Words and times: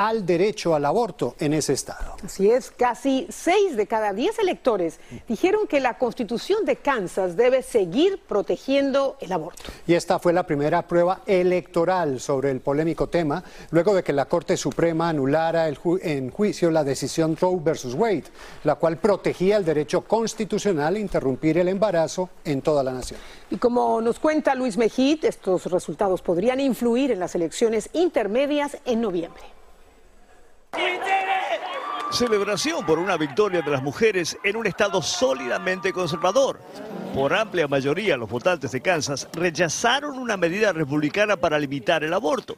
al 0.00 0.24
derecho 0.24 0.74
al 0.74 0.86
aborto 0.86 1.34
en 1.38 1.52
ese 1.52 1.74
estado. 1.74 2.16
Así 2.24 2.50
es, 2.50 2.70
casi 2.70 3.26
seis 3.28 3.76
de 3.76 3.86
cada 3.86 4.14
diez 4.14 4.38
electores 4.38 4.98
dijeron 5.28 5.66
que 5.66 5.78
la 5.78 5.98
constitución 5.98 6.64
de 6.64 6.76
Kansas 6.76 7.36
debe 7.36 7.62
seguir 7.62 8.18
protegiendo 8.26 9.18
el 9.20 9.30
aborto. 9.30 9.64
Y 9.86 9.92
esta 9.92 10.18
fue 10.18 10.32
la 10.32 10.46
primera 10.46 10.88
prueba 10.88 11.20
electoral 11.26 12.18
sobre 12.18 12.50
el 12.50 12.62
polémico 12.62 13.10
tema, 13.10 13.44
luego 13.72 13.94
de 13.94 14.02
que 14.02 14.14
la 14.14 14.24
Corte 14.24 14.56
Suprema 14.56 15.10
anulara 15.10 15.68
en 15.68 16.30
juicio 16.30 16.70
la 16.70 16.82
decisión 16.82 17.36
Roe 17.36 17.60
versus 17.62 17.92
Wade, 17.92 18.24
la 18.64 18.76
cual 18.76 18.96
protegía 18.96 19.58
el 19.58 19.66
derecho 19.66 20.00
constitucional 20.00 20.96
a 20.96 20.98
interrumpir 20.98 21.58
el 21.58 21.68
embarazo 21.68 22.30
en 22.46 22.62
toda 22.62 22.82
la 22.82 22.94
nación. 22.94 23.20
Y 23.50 23.58
como 23.58 24.00
nos 24.00 24.18
cuenta 24.18 24.54
Luis 24.54 24.78
Mejid, 24.78 25.26
estos 25.26 25.66
resultados 25.66 26.22
podrían 26.22 26.58
influir 26.58 27.10
en 27.10 27.20
las 27.20 27.34
elecciones 27.34 27.90
intermedias 27.92 28.78
en 28.86 29.02
noviembre. 29.02 29.59
Celebración 32.10 32.84
por 32.84 32.98
una 32.98 33.16
victoria 33.16 33.62
de 33.62 33.70
las 33.70 33.82
mujeres 33.82 34.36
en 34.42 34.56
un 34.56 34.66
estado 34.66 35.00
sólidamente 35.00 35.92
conservador. 35.92 36.60
Por 37.14 37.32
amplia 37.32 37.68
mayoría, 37.68 38.16
los 38.16 38.28
votantes 38.28 38.72
de 38.72 38.80
Kansas 38.80 39.28
rechazaron 39.32 40.18
una 40.18 40.36
medida 40.36 40.72
republicana 40.72 41.36
para 41.36 41.58
limitar 41.58 42.02
el 42.02 42.12
aborto. 42.12 42.56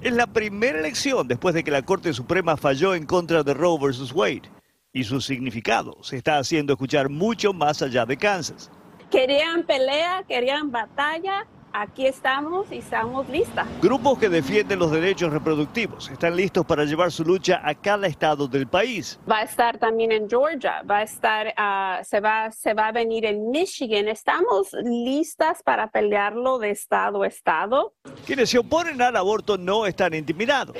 Es 0.00 0.14
la 0.14 0.26
primera 0.26 0.78
elección 0.78 1.28
después 1.28 1.54
de 1.54 1.62
que 1.62 1.70
la 1.70 1.82
Corte 1.82 2.14
Suprema 2.14 2.56
falló 2.56 2.94
en 2.94 3.04
contra 3.04 3.42
de 3.42 3.52
Roe 3.52 3.78
versus 3.78 4.10
Wade. 4.12 4.50
Y 4.92 5.04
su 5.04 5.20
significado 5.20 5.96
se 6.02 6.16
está 6.16 6.38
haciendo 6.38 6.72
escuchar 6.72 7.10
mucho 7.10 7.52
más 7.52 7.82
allá 7.82 8.06
de 8.06 8.16
Kansas. 8.16 8.70
Querían 9.10 9.64
pelea, 9.64 10.24
querían 10.26 10.70
batalla, 10.70 11.46
aquí 11.74 12.06
estamos 12.06 12.70
y 12.70 12.78
estamos 12.78 13.28
listas. 13.28 13.66
Grupos 13.82 14.18
que 14.18 14.28
defienden 14.28 14.78
los 14.78 14.90
derechos 14.90 15.32
reproductivos 15.32 16.08
están 16.08 16.36
listos 16.36 16.64
para 16.64 16.84
llevar 16.84 17.10
su 17.10 17.24
lucha 17.24 17.60
a 17.62 17.74
cada 17.74 18.06
estado 18.06 18.46
del 18.46 18.66
país. 18.66 19.18
Va 19.30 19.38
a 19.38 19.42
estar 19.42 19.76
también 19.78 20.12
en 20.12 20.30
Georgia, 20.30 20.82
va 20.88 20.98
a 20.98 21.02
estar, 21.02 21.52
ah, 21.56 22.00
se, 22.04 22.20
va, 22.20 22.50
se 22.52 22.72
va 22.74 22.88
a 22.88 22.92
venir 22.92 23.26
en 23.26 23.50
Michigan. 23.50 24.08
Estamos 24.08 24.72
listas 24.84 25.62
para 25.62 25.90
pelearlo 25.90 26.58
de 26.58 26.70
estado 26.70 27.22
a 27.22 27.26
estado. 27.26 27.94
Quienes 28.24 28.50
se 28.50 28.58
oponen 28.58 29.02
al 29.02 29.16
aborto 29.16 29.58
no 29.58 29.84
están 29.84 30.14
intimidados 30.14 30.76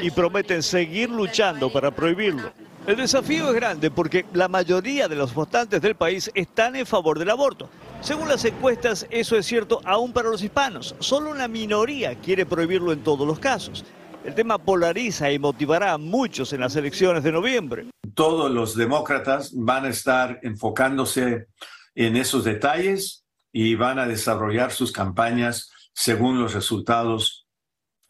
y 0.00 0.10
prometen 0.10 0.62
seguir 0.62 1.10
luchando 1.10 1.70
para 1.70 1.90
prohibirlo. 1.90 2.52
El 2.86 2.96
desafío 2.96 3.48
es 3.48 3.54
grande 3.54 3.90
porque 3.90 4.26
la 4.34 4.46
mayoría 4.46 5.08
de 5.08 5.16
los 5.16 5.32
votantes 5.32 5.80
del 5.80 5.94
país 5.94 6.30
están 6.34 6.76
en 6.76 6.84
favor 6.84 7.18
del 7.18 7.30
aborto. 7.30 7.70
Según 8.02 8.28
las 8.28 8.44
encuestas, 8.44 9.06
eso 9.08 9.38
es 9.38 9.46
cierto 9.46 9.80
aún 9.86 10.12
para 10.12 10.28
los 10.28 10.42
hispanos. 10.42 10.94
Solo 10.98 11.30
una 11.30 11.48
minoría 11.48 12.14
quiere 12.16 12.44
prohibirlo 12.44 12.92
en 12.92 13.02
todos 13.02 13.26
los 13.26 13.38
casos. 13.38 13.86
El 14.22 14.34
tema 14.34 14.58
polariza 14.58 15.32
y 15.32 15.38
motivará 15.38 15.94
a 15.94 15.98
muchos 15.98 16.52
en 16.52 16.60
las 16.60 16.76
elecciones 16.76 17.24
de 17.24 17.32
noviembre. 17.32 17.86
Todos 18.12 18.50
los 18.50 18.76
demócratas 18.76 19.52
van 19.54 19.86
a 19.86 19.88
estar 19.88 20.40
enfocándose 20.42 21.46
en 21.94 22.16
esos 22.16 22.44
detalles 22.44 23.24
y 23.50 23.76
van 23.76 23.98
a 23.98 24.06
desarrollar 24.06 24.72
sus 24.72 24.92
campañas 24.92 25.70
según 25.94 26.38
los 26.38 26.52
resultados 26.52 27.46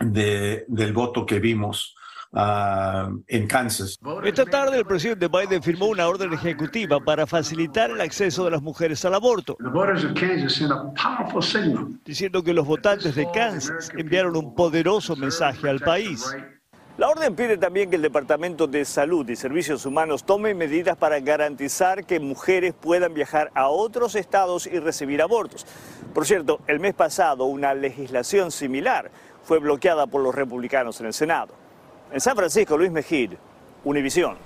del 0.00 0.92
voto 0.92 1.26
que 1.26 1.38
vimos 1.38 1.94
Ah, 2.36 3.10
en 3.28 3.46
Kansas. 3.46 3.98
Esta 4.24 4.44
tarde 4.44 4.78
el 4.78 4.84
presidente 4.84 5.28
Biden 5.28 5.62
firmó 5.62 5.86
una 5.86 6.08
orden 6.08 6.32
ejecutiva 6.32 6.98
para 6.98 7.26
facilitar 7.26 7.90
el 7.90 8.00
acceso 8.00 8.44
de 8.44 8.50
las 8.50 8.60
mujeres 8.60 9.04
al 9.04 9.14
aborto, 9.14 9.56
diciendo 12.04 12.42
que 12.42 12.52
los 12.52 12.66
votantes 12.66 13.14
de 13.14 13.30
Kansas 13.30 13.90
enviaron 13.96 14.36
un 14.36 14.54
poderoso 14.54 15.14
mensaje 15.14 15.68
al 15.68 15.78
país. 15.78 16.34
La 16.96 17.08
orden 17.08 17.34
pide 17.34 17.56
también 17.56 17.90
que 17.90 17.96
el 17.96 18.02
Departamento 18.02 18.66
de 18.68 18.84
Salud 18.84 19.28
y 19.28 19.34
Servicios 19.34 19.84
Humanos 19.84 20.24
tome 20.24 20.54
medidas 20.54 20.96
para 20.96 21.18
garantizar 21.18 22.04
que 22.04 22.20
mujeres 22.20 22.72
puedan 22.72 23.14
viajar 23.14 23.50
a 23.54 23.68
otros 23.68 24.14
estados 24.14 24.68
y 24.68 24.78
recibir 24.78 25.20
abortos. 25.20 25.66
Por 26.12 26.24
cierto, 26.24 26.60
el 26.68 26.78
mes 26.78 26.94
pasado 26.94 27.46
una 27.46 27.74
legislación 27.74 28.52
similar 28.52 29.10
fue 29.42 29.58
bloqueada 29.58 30.06
por 30.06 30.22
los 30.22 30.34
republicanos 30.34 31.00
en 31.00 31.06
el 31.06 31.12
Senado. 31.12 31.63
En 32.14 32.20
San 32.20 32.36
Francisco, 32.36 32.78
Luis 32.78 32.92
Mejid, 32.92 33.32
Univisión. 33.82 34.36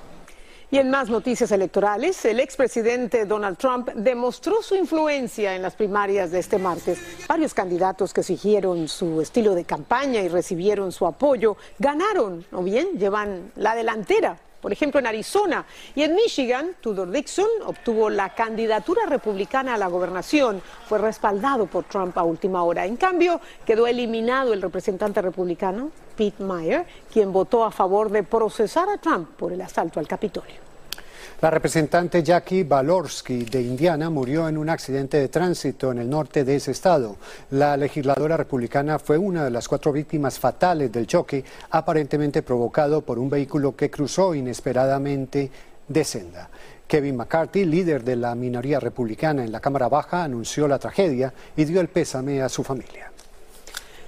Y 0.71 0.79
en 0.79 0.89
más 0.89 1.11
noticias 1.11 1.53
electorales, 1.53 2.25
el 2.25 2.41
expresidente 2.41 3.27
Donald 3.27 3.59
Trump 3.59 3.91
demostró 3.91 4.63
su 4.63 4.75
influencia 4.75 5.55
en 5.55 5.61
las 5.61 5.75
primarias 5.75 6.31
de 6.31 6.39
este 6.39 6.57
martes. 6.57 6.99
Varios 7.29 7.53
candidatos 7.53 8.15
que 8.15 8.23
siguieron 8.23 8.89
su 8.89 9.21
estilo 9.21 9.55
de 9.55 9.65
campaña 9.65 10.23
y 10.23 10.29
recibieron 10.29 10.93
su 10.93 11.07
apoyo 11.07 11.59
ganaron, 11.79 12.43
o 12.53 12.63
bien 12.63 12.99
llevan 12.99 13.53
la 13.57 13.75
delantera 13.75 14.39
por 14.69 14.75
ejemplo 14.75 15.01
en 15.01 15.07
Arizona. 15.07 15.65
Y 15.95 16.03
en 16.03 16.15
Michigan, 16.15 16.73
Tudor 16.83 17.11
Dixon 17.11 17.49
obtuvo 17.65 18.11
la 18.11 18.35
candidatura 18.35 19.07
republicana 19.07 19.73
a 19.73 19.79
la 19.79 19.87
gobernación. 19.87 20.61
Fue 20.87 20.99
respaldado 20.99 21.65
por 21.65 21.85
Trump 21.85 22.19
a 22.19 22.23
última 22.23 22.63
hora. 22.65 22.85
En 22.85 22.99
cambio, 22.99 23.41
quedó 23.65 23.87
eliminado 23.87 24.53
el 24.53 24.61
representante 24.61 25.23
republicano, 25.23 25.91
Pete 26.19 26.45
Meyer, 26.45 26.85
quien 27.11 27.33
votó 27.33 27.65
a 27.65 27.71
favor 27.71 28.11
de 28.11 28.25
procesar 28.25 28.91
a 28.91 28.99
Trump 28.99 29.31
por 29.39 29.55
el 29.55 29.63
asalto 29.63 30.01
al 30.01 30.07
Capitolio. 30.07 30.68
La 31.41 31.51
representante 31.51 32.25
Jackie 32.25 32.65
Balorsky 32.65 33.45
de 33.45 33.63
Indiana 33.63 34.11
murió 34.11 34.49
en 34.49 34.59
un 34.59 34.69
accidente 34.69 35.19
de 35.19 35.29
tránsito 35.29 35.93
en 35.93 35.99
el 35.99 36.11
norte 36.11 36.43
de 36.43 36.57
ese 36.57 36.73
estado. 36.73 37.17
La 37.53 37.77
legisladora 37.77 38.37
republicana 38.37 38.99
fue 38.99 39.19
una 39.19 39.45
de 39.45 39.53
las 39.53 39.69
cuatro 39.69 39.93
víctimas 39.93 40.37
fatales 40.37 40.91
del 40.91 41.07
choque, 41.07 41.45
aparentemente 41.71 42.43
provocado 42.43 43.03
por 43.03 43.21
un 43.21 43.31
vehículo 43.31 43.77
que 43.77 43.89
cruzó 43.89 44.35
inesperadamente 44.35 45.49
de 45.87 46.03
senda. 46.03 46.51
Kevin 46.89 47.15
McCarthy, 47.15 47.67
líder 47.67 48.03
de 48.03 48.17
la 48.17 48.35
minoría 48.35 48.81
republicana 48.81 49.45
en 49.45 49.53
la 49.53 49.61
Cámara 49.61 49.89
Baja, 49.89 50.25
anunció 50.25 50.67
la 50.67 50.81
tragedia 50.81 51.33
y 51.57 51.67
dio 51.67 51.81
el 51.81 51.87
pésame 51.87 52.43
a 52.43 52.49
su 52.49 52.65
familia. 52.65 53.13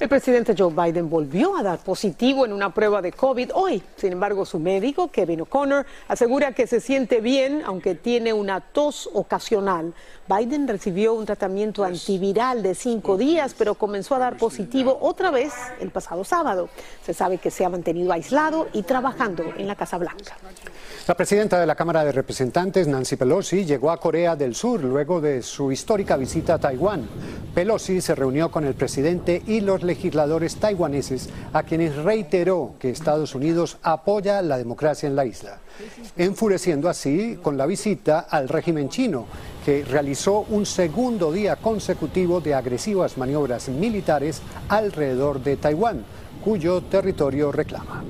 El 0.01 0.09
presidente 0.09 0.55
Joe 0.57 0.73
Biden 0.73 1.11
volvió 1.11 1.55
a 1.59 1.63
dar 1.63 1.79
positivo 1.79 2.47
en 2.47 2.55
una 2.55 2.73
prueba 2.73 3.03
de 3.03 3.13
COVID 3.13 3.51
hoy. 3.53 3.83
Sin 3.97 4.13
embargo, 4.13 4.47
su 4.47 4.59
médico, 4.59 5.11
Kevin 5.11 5.43
O'Connor, 5.43 5.85
asegura 6.09 6.53
que 6.53 6.67
se 6.67 6.81
siente 6.81 7.21
bien, 7.21 7.63
aunque 7.67 7.95
tiene 7.95 8.33
una 8.33 8.63
tos 8.63 9.11
ocasional. 9.13 9.93
Biden 10.27 10.67
recibió 10.67 11.13
un 11.13 11.27
tratamiento 11.27 11.85
antiviral 11.85 12.63
de 12.63 12.75
cinco 12.75 13.19
días, 13.19 13.55
pero 13.59 13.75
comenzó 13.75 14.15
a 14.15 14.21
dar 14.21 14.39
positivo 14.39 14.97
otra 15.03 15.31
vez 15.31 15.53
el 15.81 15.91
pasado 15.91 16.25
sábado. 16.25 16.71
Se 17.05 17.13
sabe 17.13 17.37
que 17.37 17.51
se 17.51 17.67
ha 17.67 17.69
mantenido 17.69 18.11
aislado 18.11 18.69
y 18.73 18.85
trabajando 18.85 19.53
en 19.59 19.67
la 19.67 19.75
Casa 19.75 19.99
Blanca. 19.99 20.35
La 21.07 21.15
presidenta 21.15 21.61
de 21.61 21.67
la 21.67 21.75
Cámara 21.75 22.05
de 22.05 22.13
Representantes, 22.13 22.89
Nancy 22.89 23.17
Pelosi, 23.17 23.67
llegó 23.67 23.91
a 23.91 24.01
Corea 24.01 24.35
del 24.35 24.55
Sur 24.55 24.83
luego 24.83 25.21
de 25.21 25.43
su 25.43 25.71
histórica 25.71 26.17
visita 26.17 26.55
a 26.55 26.59
Taiwán. 26.59 27.07
Pelosi 27.55 28.01
se 28.01 28.15
reunió 28.15 28.51
con 28.51 28.65
el 28.65 28.75
presidente 28.75 29.43
y 29.47 29.61
los 29.61 29.83
legisladores 29.91 30.57
taiwaneses, 30.57 31.29
a 31.53 31.65
quienes 31.65 31.97
reiteró 31.97 32.75
que 32.79 32.91
Estados 32.91 33.35
Unidos 33.35 33.79
apoya 33.83 34.41
la 34.41 34.57
democracia 34.57 35.09
en 35.09 35.17
la 35.17 35.25
isla, 35.25 35.59
enfureciendo 36.17 36.89
así 36.89 37.39
con 37.43 37.57
la 37.57 37.67
visita 37.67 38.21
al 38.21 38.49
régimen 38.49 38.89
chino, 38.89 39.27
que 39.65 39.85
realizó 39.85 40.47
un 40.49 40.65
segundo 40.65 41.33
día 41.33 41.57
consecutivo 41.57 42.41
de 42.41 42.55
agresivas 42.55 43.19
maniobras 43.19 43.69
militares 43.69 44.41
alrededor 44.69 45.43
de 45.43 45.57
Taiwán, 45.57 46.05
cuyo 46.45 46.83
territorio 46.83 47.51
reclama. 47.51 48.05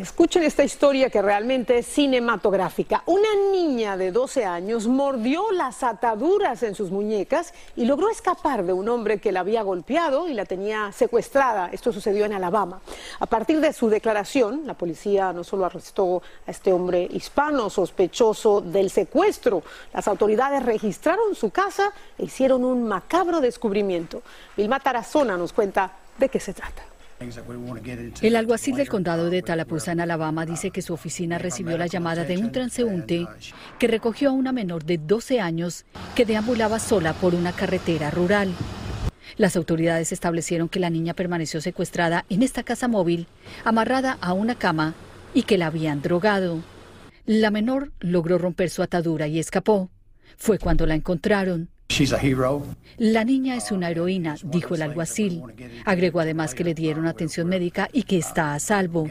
Escuchen 0.00 0.42
esta 0.42 0.62
historia 0.62 1.08
que 1.08 1.22
realmente 1.22 1.78
es 1.78 1.86
cinematográfica. 1.86 3.02
Una 3.06 3.28
niña 3.50 3.96
de 3.96 4.12
12 4.12 4.44
años 4.44 4.86
mordió 4.86 5.50
las 5.52 5.82
ataduras 5.82 6.62
en 6.62 6.74
sus 6.74 6.90
muñecas 6.90 7.54
y 7.76 7.86
logró 7.86 8.10
escapar 8.10 8.64
de 8.64 8.74
un 8.74 8.90
hombre 8.90 9.20
que 9.20 9.32
la 9.32 9.40
había 9.40 9.62
golpeado 9.62 10.28
y 10.28 10.34
la 10.34 10.44
tenía 10.44 10.92
secuestrada. 10.92 11.70
Esto 11.72 11.94
sucedió 11.94 12.26
en 12.26 12.34
Alabama. 12.34 12.80
A 13.20 13.24
partir 13.24 13.58
de 13.60 13.72
su 13.72 13.88
declaración, 13.88 14.66
la 14.66 14.74
policía 14.74 15.32
no 15.32 15.42
solo 15.44 15.64
arrestó 15.64 16.20
a 16.46 16.50
este 16.50 16.74
hombre 16.74 17.08
hispano 17.10 17.70
sospechoso 17.70 18.60
del 18.60 18.90
secuestro, 18.90 19.62
las 19.94 20.06
autoridades 20.08 20.62
registraron 20.62 21.34
su 21.34 21.48
casa 21.48 21.90
e 22.18 22.26
hicieron 22.26 22.66
un 22.66 22.86
macabro 22.86 23.40
descubrimiento. 23.40 24.22
Vilma 24.58 24.78
Tarazona 24.78 25.38
nos 25.38 25.54
cuenta 25.54 25.92
de 26.18 26.28
qué 26.28 26.38
se 26.38 26.52
trata. 26.52 26.95
El 28.20 28.36
alguacil 28.36 28.76
del 28.76 28.88
condado 28.88 29.30
de 29.30 29.40
Tallapoosa 29.40 29.92
en 29.92 30.00
Alabama 30.00 30.44
dice 30.44 30.70
que 30.70 30.82
su 30.82 30.92
oficina 30.92 31.38
recibió 31.38 31.78
la 31.78 31.86
llamada 31.86 32.24
de 32.24 32.36
un 32.36 32.52
transeúnte 32.52 33.26
que 33.78 33.88
recogió 33.88 34.30
a 34.30 34.32
una 34.32 34.52
menor 34.52 34.84
de 34.84 34.98
12 34.98 35.40
años 35.40 35.86
que 36.14 36.26
deambulaba 36.26 36.78
sola 36.78 37.14
por 37.14 37.34
una 37.34 37.52
carretera 37.52 38.10
rural. 38.10 38.52
Las 39.36 39.56
autoridades 39.56 40.12
establecieron 40.12 40.68
que 40.68 40.80
la 40.80 40.90
niña 40.90 41.14
permaneció 41.14 41.60
secuestrada 41.60 42.24
en 42.28 42.42
esta 42.42 42.62
casa 42.62 42.86
móvil, 42.86 43.26
amarrada 43.64 44.18
a 44.20 44.32
una 44.32 44.54
cama 44.54 44.94
y 45.32 45.42
que 45.44 45.58
la 45.58 45.66
habían 45.66 46.02
drogado. 46.02 46.62
La 47.24 47.50
menor 47.50 47.92
logró 48.00 48.38
romper 48.38 48.70
su 48.70 48.82
atadura 48.82 49.26
y 49.26 49.38
escapó. 49.38 49.90
Fue 50.36 50.58
cuando 50.58 50.86
la 50.86 50.94
encontraron. 50.94 51.70
La 52.98 53.24
niña 53.24 53.56
es 53.56 53.72
una 53.72 53.88
heroína, 53.90 54.36
dijo 54.44 54.74
el 54.74 54.82
alguacil. 54.82 55.42
Agregó 55.86 56.20
además 56.20 56.54
que 56.54 56.62
le 56.62 56.74
dieron 56.74 57.06
atención 57.06 57.48
médica 57.48 57.88
y 57.90 58.02
que 58.02 58.18
está 58.18 58.52
a 58.52 58.58
salvo. 58.58 59.08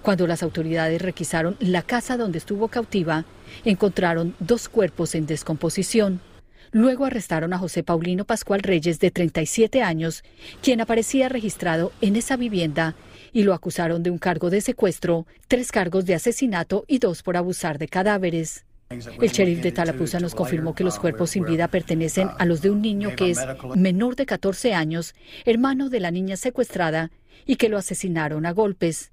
Cuando 0.00 0.28
las 0.28 0.44
autoridades 0.44 1.02
requisaron 1.02 1.56
la 1.58 1.82
casa 1.82 2.16
donde 2.16 2.38
estuvo 2.38 2.68
cautiva, 2.68 3.24
encontraron 3.64 4.36
dos 4.38 4.68
cuerpos 4.68 5.16
en 5.16 5.26
descomposición. 5.26 6.20
Luego 6.70 7.04
arrestaron 7.04 7.52
a 7.52 7.58
José 7.58 7.82
Paulino 7.82 8.24
Pascual 8.24 8.60
Reyes, 8.60 9.00
de 9.00 9.10
37 9.10 9.82
años, 9.82 10.22
quien 10.62 10.80
aparecía 10.80 11.28
registrado 11.28 11.90
en 12.00 12.14
esa 12.14 12.36
vivienda, 12.36 12.94
y 13.32 13.42
lo 13.42 13.54
acusaron 13.54 14.04
de 14.04 14.10
un 14.10 14.18
cargo 14.18 14.50
de 14.50 14.60
secuestro, 14.60 15.26
tres 15.48 15.72
cargos 15.72 16.04
de 16.04 16.14
asesinato 16.14 16.84
y 16.86 16.98
dos 16.98 17.24
por 17.24 17.36
abusar 17.36 17.78
de 17.78 17.88
cadáveres. 17.88 18.64
El 18.90 19.30
sheriff 19.30 19.62
de 19.62 19.72
Tallapoosa 19.72 20.20
nos 20.20 20.34
confirmó 20.34 20.74
que 20.74 20.84
los 20.84 20.98
cuerpos 20.98 21.30
sin 21.30 21.44
vida 21.44 21.68
pertenecen 21.68 22.28
a 22.38 22.44
los 22.44 22.60
de 22.62 22.70
un 22.70 22.82
niño 22.82 23.16
que 23.16 23.30
es 23.30 23.38
menor 23.74 24.14
de 24.14 24.26
14 24.26 24.74
años, 24.74 25.14
hermano 25.44 25.88
de 25.88 26.00
la 26.00 26.10
niña 26.10 26.36
secuestrada, 26.36 27.10
y 27.46 27.56
que 27.56 27.68
lo 27.68 27.78
asesinaron 27.78 28.46
a 28.46 28.52
golpes. 28.52 29.12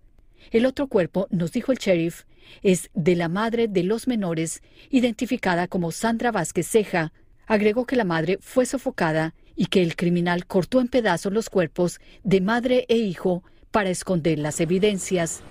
El 0.52 0.66
otro 0.66 0.88
cuerpo, 0.88 1.28
nos 1.30 1.52
dijo 1.52 1.72
el 1.72 1.78
sheriff, 1.78 2.24
es 2.62 2.90
de 2.94 3.16
la 3.16 3.30
madre 3.30 3.68
de 3.68 3.84
los 3.84 4.08
menores, 4.08 4.62
identificada 4.90 5.68
como 5.68 5.92
Sandra 5.92 6.32
Vázquez 6.32 6.68
Ceja. 6.68 7.14
Agregó 7.48 7.86
que 7.86 7.96
la 7.96 8.04
madre 8.04 8.38
fue 8.42 8.66
sofocada 8.66 9.34
y 9.56 9.68
que 9.68 9.82
el 9.82 9.96
criminal 9.96 10.46
cortó 10.46 10.82
en 10.82 10.88
pedazos 10.88 11.32
los 11.32 11.50
cuerpos 11.50 12.00
de 12.24 12.42
madre 12.42 12.86
e 12.90 12.98
hijo 12.98 13.44
para 13.72 13.90
esconder 13.90 14.40
las 14.40 14.60
evidencias. 14.60 15.42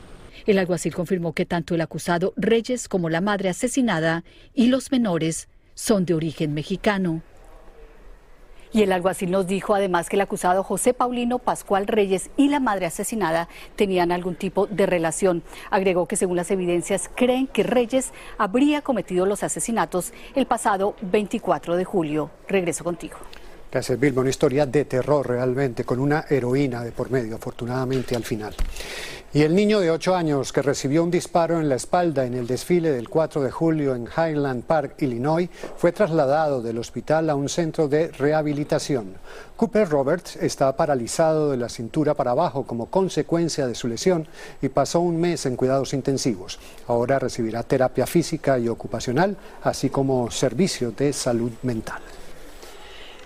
El 0.46 0.58
alguacil 0.58 0.94
confirmó 0.94 1.32
que 1.32 1.46
tanto 1.46 1.75
el 1.75 1.81
acusado 1.81 2.32
Reyes 2.37 2.88
como 2.88 3.08
la 3.08 3.20
madre 3.20 3.48
asesinada 3.48 4.25
y 4.54 4.66
los 4.66 4.90
menores 4.90 5.48
son 5.75 6.04
de 6.04 6.14
origen 6.14 6.54
mexicano. 6.54 7.22
Y 8.72 8.82
el 8.82 8.92
alguacil 8.92 9.32
nos 9.32 9.48
dijo 9.48 9.75
además 9.75 10.08
que 10.08 10.14
el 10.14 10.20
acusado 10.20 10.62
José 10.62 10.94
Paulino 10.94 11.40
Pascual 11.40 11.88
Reyes 11.88 12.31
y 12.37 12.48
la 12.48 12.60
madre 12.60 12.87
asesinada 12.87 13.48
tenían 13.75 14.12
algún 14.12 14.37
tipo 14.37 14.69
de 14.69 14.87
relación. 14.87 15.42
Agregó 15.70 16.06
que 16.06 16.14
según 16.14 16.37
las 16.37 16.52
evidencias 16.52 17.10
creen 17.16 17.48
que 17.48 17.64
Reyes 17.64 18.12
habría 18.38 18.81
cometido 18.82 19.26
los 19.26 19.42
asesinatos 19.42 20.12
el 20.37 20.46
pasado 20.46 20.94
24 21.02 21.76
de 21.76 21.84
julio. 21.84 22.31
Regreso 22.46 22.84
contigo. 22.84 23.16
Gracias, 23.70 24.00
Vilma. 24.00 24.22
Una 24.22 24.31
historia 24.31 24.67
de 24.67 24.84
terror 24.84 25.28
realmente, 25.28 25.84
con 25.84 26.00
una 26.00 26.25
heroína 26.28 26.82
de 26.82 26.90
por 26.90 27.08
medio, 27.08 27.37
afortunadamente 27.37 28.17
al 28.17 28.25
final. 28.25 28.52
Y 29.32 29.43
el 29.43 29.55
niño 29.55 29.78
de 29.78 29.93
8 29.93 30.17
años 30.17 30.52
que 30.52 30.61
recibió 30.61 31.05
un 31.05 31.11
disparo 31.12 31.61
en 31.61 31.69
la 31.69 31.76
espalda 31.76 32.26
en 32.26 32.34
el 32.34 32.49
desfile 32.49 32.90
del 32.90 33.08
4 33.08 33.43
de 33.43 33.52
julio 33.52 33.94
en 33.94 34.08
Highland 34.08 34.64
Park, 34.64 34.96
Illinois, 35.02 35.49
fue 35.76 35.93
trasladado 35.93 36.62
del 36.62 36.78
hospital 36.78 37.31
a 37.31 37.37
un 37.37 37.49
centro 37.49 37.87
de 37.87 38.08
rehabilitación. 38.08 39.14
Cooper 39.55 39.88
Roberts 39.88 40.34
está 40.34 40.75
paralizado 40.75 41.52
de 41.52 41.58
la 41.58 41.69
cintura 41.69 42.14
para 42.14 42.32
abajo 42.32 42.64
como 42.64 42.87
consecuencia 42.87 43.69
de 43.69 43.76
su 43.76 43.87
lesión 43.87 44.26
y 44.61 44.69
pasó 44.69 44.99
un 44.99 45.20
mes 45.20 45.46
en 45.46 45.55
cuidados 45.55 45.94
intensivos. 45.94 46.58
Ahora 46.88 47.20
recibirá 47.20 47.62
terapia 47.62 48.08
física 48.08 48.58
y 48.58 48.66
ocupacional, 48.66 49.37
así 49.62 49.90
como 49.90 50.28
servicios 50.32 50.96
de 50.96 51.12
salud 51.12 51.52
mental. 51.62 52.02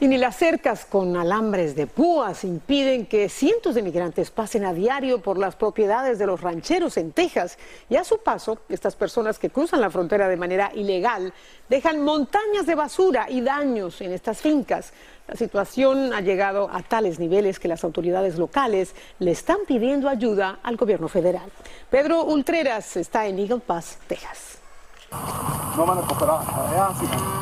Y 0.05 0.07
ni 0.07 0.19
las 0.19 0.37
cercas 0.37 0.85
con 0.85 1.17
alambres 1.17 1.75
de 1.75 1.87
púas 1.87 2.45
impiden 2.45 3.07
que 3.07 3.31
cientos 3.31 3.75
de 3.75 3.81
migrantes 3.81 4.31
pasen 4.31 4.67
a 4.67 4.75
diario 4.75 5.23
por 5.23 5.39
las 5.39 5.57
propiedades 5.57 6.19
de 6.19 6.27
los 6.27 6.43
rancheros 6.43 6.99
en 6.99 7.13
Texas. 7.13 7.57
Y 7.89 7.97
a 7.97 8.05
su 8.05 8.19
paso, 8.19 8.59
estas 8.69 8.97
personas 8.97 9.39
que 9.39 9.49
cruzan 9.49 9.81
la 9.81 9.89
frontera 9.89 10.29
de 10.29 10.37
manera 10.37 10.71
ilegal 10.75 11.33
dejan 11.71 12.05
montañas 12.05 12.67
de 12.67 12.75
basura 12.75 13.31
y 13.31 13.41
daños 13.41 14.03
en 14.03 14.13
estas 14.13 14.43
fincas. 14.43 14.93
La 15.27 15.37
situación 15.37 16.13
ha 16.13 16.21
llegado 16.21 16.69
a 16.71 16.83
tales 16.83 17.19
niveles 17.19 17.59
que 17.59 17.69
las 17.69 17.83
autoridades 17.83 18.37
locales 18.37 18.95
le 19.21 19.31
están 19.31 19.61
pidiendo 19.67 20.11
ayuda 20.11 20.59
al 20.63 20.77
gobierno 20.77 21.09
federal. 21.09 21.51
Pedro 21.89 22.25
Ultreras 22.25 22.99
está 22.99 23.27
en 23.27 23.39
Eagle 23.39 23.61
Pass, 23.61 23.97
Texas. 24.07 24.64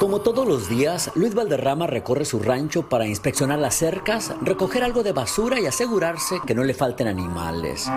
Como 0.00 0.20
todos 0.20 0.46
los 0.46 0.68
días, 0.68 1.10
Luis 1.14 1.34
Valderrama 1.34 1.86
recorre 1.86 2.24
su 2.24 2.38
rancho 2.38 2.88
para 2.88 3.06
inspeccionar 3.06 3.58
las 3.58 3.74
cercas, 3.74 4.32
recoger 4.40 4.82
algo 4.82 5.02
de 5.02 5.12
basura 5.12 5.60
y 5.60 5.66
asegurarse 5.66 6.40
que 6.46 6.54
no 6.54 6.64
le 6.64 6.72
falten 6.72 7.08
animales. 7.08 7.90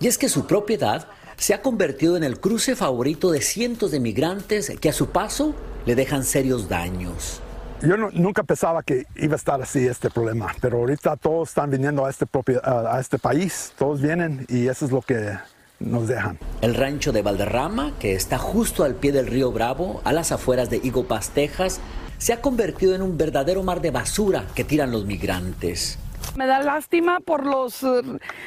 Y 0.00 0.06
es 0.06 0.16
que 0.16 0.28
su 0.28 0.46
propiedad 0.46 1.06
se 1.36 1.52
ha 1.52 1.60
convertido 1.60 2.16
en 2.16 2.24
el 2.24 2.40
cruce 2.40 2.76
favorito 2.76 3.30
de 3.30 3.42
cientos 3.42 3.90
de 3.90 4.00
migrantes 4.00 4.72
que 4.80 4.88
a 4.88 4.92
su 4.92 5.10
paso 5.10 5.54
le 5.84 5.94
dejan 5.94 6.24
serios 6.24 6.68
daños. 6.68 7.42
Yo 7.82 7.96
nunca 7.96 8.42
pensaba 8.42 8.82
que 8.82 9.06
iba 9.16 9.34
a 9.34 9.36
estar 9.36 9.60
así 9.62 9.86
este 9.86 10.10
problema, 10.10 10.48
pero 10.60 10.78
ahorita 10.78 11.16
todos 11.16 11.50
están 11.50 11.70
viniendo 11.70 12.06
a 12.06 12.10
este, 12.10 12.26
a 12.64 12.98
este 12.98 13.18
país, 13.18 13.72
todos 13.78 14.00
vienen 14.00 14.46
y 14.48 14.66
eso 14.66 14.86
es 14.86 14.90
lo 14.90 15.00
que 15.00 15.36
nos 15.80 16.08
dejan. 16.08 16.38
El 16.60 16.74
rancho 16.74 17.12
de 17.12 17.22
Valderrama, 17.22 17.92
que 17.98 18.14
está 18.14 18.38
justo 18.38 18.84
al 18.84 18.94
pie 18.94 19.12
del 19.12 19.26
río 19.26 19.52
Bravo, 19.52 20.00
a 20.04 20.12
las 20.12 20.32
afueras 20.32 20.70
de 20.70 20.80
Eagle 20.84 21.04
Pass, 21.04 21.30
Texas, 21.30 21.80
se 22.18 22.32
ha 22.32 22.40
convertido 22.40 22.94
en 22.94 23.02
un 23.02 23.16
verdadero 23.16 23.62
mar 23.62 23.80
de 23.80 23.90
basura 23.90 24.44
que 24.54 24.64
tiran 24.64 24.90
los 24.90 25.06
migrantes. 25.06 25.98
Me 26.36 26.46
da 26.46 26.60
lástima 26.60 27.20
por 27.20 27.46
los 27.46 27.82
eh, 27.82 28.02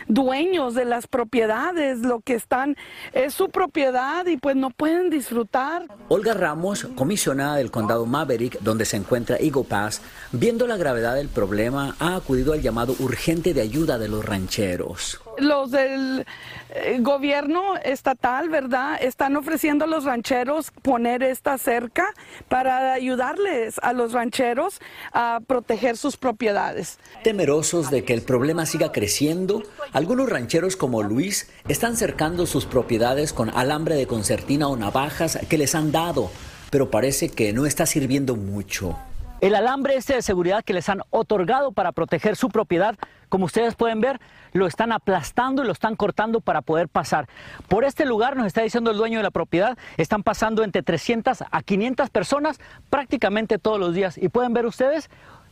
dueños 0.07 0.75
de 0.75 0.85
las 0.85 1.07
propiedades, 1.07 1.99
lo 1.99 2.19
que 2.19 2.35
están 2.35 2.77
es 3.11 3.33
su 3.33 3.49
propiedad 3.49 4.25
y 4.27 4.37
pues 4.37 4.55
no 4.55 4.69
pueden 4.69 5.09
disfrutar. 5.09 5.87
Olga 6.09 6.33
Ramos, 6.33 6.87
comisionada 6.95 7.55
del 7.55 7.71
condado 7.71 8.05
Maverick, 8.05 8.59
donde 8.59 8.85
se 8.85 8.97
encuentra 8.97 9.37
Eagle 9.37 9.63
Pass, 9.63 10.01
viendo 10.31 10.67
la 10.67 10.77
gravedad 10.77 11.15
del 11.15 11.29
problema, 11.29 11.95
ha 11.99 12.15
acudido 12.15 12.53
al 12.53 12.61
llamado 12.61 12.95
urgente 12.99 13.53
de 13.53 13.61
ayuda 13.61 13.97
de 13.97 14.09
los 14.09 14.23
rancheros 14.23 15.21
los 15.41 15.71
del 15.71 16.25
eh, 16.73 16.97
gobierno 17.01 17.75
estatal, 17.83 18.49
¿verdad? 18.49 18.97
Están 19.01 19.35
ofreciendo 19.35 19.85
a 19.85 19.87
los 19.87 20.05
rancheros 20.05 20.71
poner 20.81 21.23
esta 21.23 21.57
cerca 21.57 22.13
para 22.47 22.93
ayudarles 22.93 23.79
a 23.81 23.93
los 23.93 24.13
rancheros 24.13 24.79
a 25.13 25.39
proteger 25.45 25.97
sus 25.97 26.17
propiedades. 26.17 26.97
Temerosos 27.23 27.91
de 27.91 28.03
que 28.03 28.13
el 28.13 28.21
problema 28.21 28.65
siga 28.65 28.91
creciendo, 28.91 29.63
algunos 29.91 30.29
rancheros 30.29 30.75
como 30.75 31.03
Luis 31.03 31.49
están 31.67 31.97
cercando 31.97 32.45
sus 32.45 32.65
propiedades 32.65 33.33
con 33.33 33.49
alambre 33.49 33.95
de 33.95 34.07
concertina 34.07 34.67
o 34.67 34.77
navajas 34.77 35.39
que 35.49 35.57
les 35.57 35.75
han 35.75 35.91
dado, 35.91 36.31
pero 36.69 36.89
parece 36.89 37.29
que 37.29 37.53
no 37.53 37.65
está 37.65 37.85
sirviendo 37.85 38.35
mucho. 38.35 38.97
El 39.41 39.55
alambre 39.55 39.95
este 39.95 40.13
de 40.13 40.21
seguridad 40.21 40.63
que 40.63 40.71
les 40.71 40.87
han 40.87 41.01
otorgado 41.09 41.71
para 41.71 41.91
proteger 41.93 42.35
su 42.35 42.49
propiedad, 42.49 42.95
como 43.27 43.45
ustedes 43.45 43.73
pueden 43.73 43.99
ver, 43.99 44.19
lo 44.53 44.67
están 44.67 44.91
aplastando 44.91 45.63
y 45.63 45.65
lo 45.65 45.73
están 45.73 45.95
cortando 45.95 46.41
para 46.41 46.61
poder 46.61 46.89
pasar. 46.89 47.27
Por 47.67 47.83
este 47.83 48.05
lugar, 48.05 48.37
nos 48.37 48.45
está 48.45 48.61
diciendo 48.61 48.91
el 48.91 48.97
dueño 48.97 49.17
de 49.17 49.23
la 49.23 49.31
propiedad, 49.31 49.79
están 49.97 50.21
pasando 50.21 50.63
entre 50.63 50.83
300 50.83 51.43
a 51.49 51.63
500 51.63 52.11
personas 52.11 52.59
prácticamente 52.91 53.57
todos 53.57 53.79
los 53.79 53.95
días. 53.95 54.15
Y 54.15 54.29
pueden 54.29 54.53
ver 54.53 54.67
ustedes, 54.67 55.09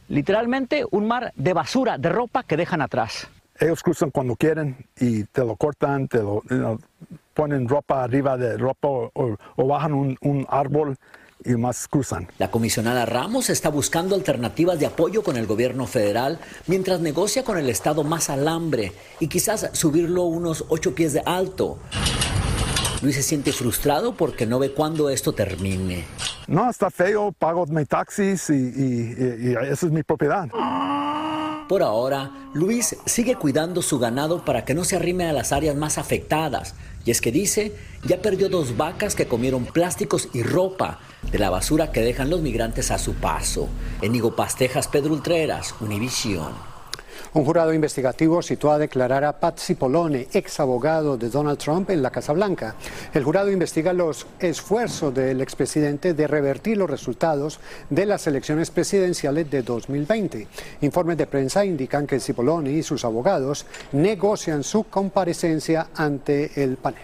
literalmente, 0.08 0.86
un 0.92 1.08
mar 1.08 1.34
de 1.36 1.54
basura, 1.54 1.98
de 1.98 2.10
ropa 2.10 2.44
que 2.44 2.58
dejan 2.58 2.84
atrás. 2.84 3.28
Ellos 3.60 3.82
cruzan 3.82 4.12
cuando 4.12 4.36
quieren 4.36 4.86
y 5.00 5.24
te 5.24 5.44
lo 5.44 5.56
cortan, 5.56 6.08
te 6.08 6.20
lo 6.20 6.44
ponen 7.34 7.68
ropa 7.68 8.04
arriba 8.04 8.38
de 8.38 8.56
ropa 8.56 8.88
o, 8.88 9.38
bajan 9.58 9.94
un, 9.94 10.16
un 10.22 10.46
árbol 10.48 10.96
y 11.44 11.52
más 11.56 11.88
cruzan. 11.88 12.28
La 12.38 12.52
comisionada 12.52 13.06
Ramos 13.06 13.50
está 13.50 13.70
buscando 13.70 14.16
alternativas 14.16 14.80
de 14.80 14.86
apoyo 14.86 15.24
con 15.24 15.38
el 15.38 15.48
gobierno 15.48 15.88
federal 15.88 16.40
mientras 16.68 17.00
negocia 17.00 17.44
con 17.44 17.58
el 17.58 17.70
estado 17.70 18.04
más 18.04 18.30
alambre 18.30 18.94
y 19.20 19.28
quizás 19.28 19.70
subirlo 19.74 20.24
unos 20.24 20.66
ocho 20.70 20.94
pies 20.96 21.14
de 21.14 21.22
alto. 21.26 21.80
Luis 23.02 23.16
se 23.16 23.24
siente 23.24 23.54
frustrado 23.54 24.16
porque 24.16 24.46
no 24.46 24.60
ve 24.60 24.74
cuándo 24.74 25.10
esto 25.10 25.34
termine. 25.34 26.06
No, 26.48 26.70
está 26.70 26.90
feo, 26.90 27.32
pago 27.32 27.66
mis 27.68 27.88
taxis 27.88 28.50
y, 28.50 28.54
y 28.54 29.56
esa 29.70 29.86
es 29.86 29.92
mi 29.92 30.04
propiedad. 30.04 30.50
Por 31.70 31.84
ahora, 31.84 32.32
Luis 32.54 32.98
sigue 33.06 33.36
cuidando 33.36 33.84
su 33.84 34.00
ganado 34.00 34.44
para 34.44 34.66
que 34.66 34.74
no 34.74 34.84
se 34.84 34.96
arrime 34.96 35.30
a 35.30 35.34
las 35.34 35.52
áreas 35.52 35.76
más 35.76 36.00
afectadas. 36.00 36.74
Y 37.06 37.12
es 37.12 37.22
que 37.22 37.32
dice, 37.32 37.76
ya 38.04 38.22
perdió 38.22 38.50
dos 38.50 38.78
vacas 38.78 39.16
que 39.16 39.28
comieron 39.28 39.66
plásticos 39.66 40.30
y 40.34 40.44
ropa 40.44 41.00
de 41.32 41.40
la 41.40 41.50
basura 41.50 41.92
que 41.92 42.02
dejan 42.02 42.30
los 42.30 42.42
migrantes 42.42 42.92
a 42.92 42.98
su 42.98 43.14
paso. 43.16 43.68
En 44.02 44.20
Pastejas, 44.36 44.88
Pedro 44.88 45.14
Ultreras, 45.14 45.76
Univisión. 45.80 46.69
Un 47.32 47.46
jurado 47.46 47.74
investigativo 47.74 48.42
citó 48.42 48.72
a 48.72 48.80
declarar 48.80 49.24
a 49.24 49.40
Pat 49.40 49.60
Cipollone, 49.60 50.28
ex 50.34 50.60
abogado 50.60 51.16
de 51.16 51.30
Donald 51.30 51.60
Trump, 51.60 51.92
en 51.92 52.02
la 52.02 52.10
Casa 52.10 52.34
Blanca. 52.34 52.74
El 53.14 53.24
jurado 53.24 53.52
investiga 53.52 53.94
los 53.94 54.26
esfuerzos 54.40 55.14
del 55.14 55.40
expresidente 55.42 56.16
de 56.16 56.26
revertir 56.26 56.78
los 56.78 56.90
resultados 56.90 57.60
de 57.92 58.08
las 58.08 58.26
elecciones 58.26 58.72
presidenciales 58.72 59.50
de 59.52 59.62
2020. 59.62 60.48
Informes 60.82 61.18
de 61.18 61.28
prensa 61.28 61.64
indican 61.64 62.08
que 62.08 62.20
Cipollone 62.20 62.72
y 62.72 62.82
sus 62.82 63.06
abogados 63.06 63.68
negocian 63.92 64.64
su 64.64 64.86
comparecencia 64.86 65.90
ante 65.94 66.64
el 66.64 66.78
panel. 66.78 67.04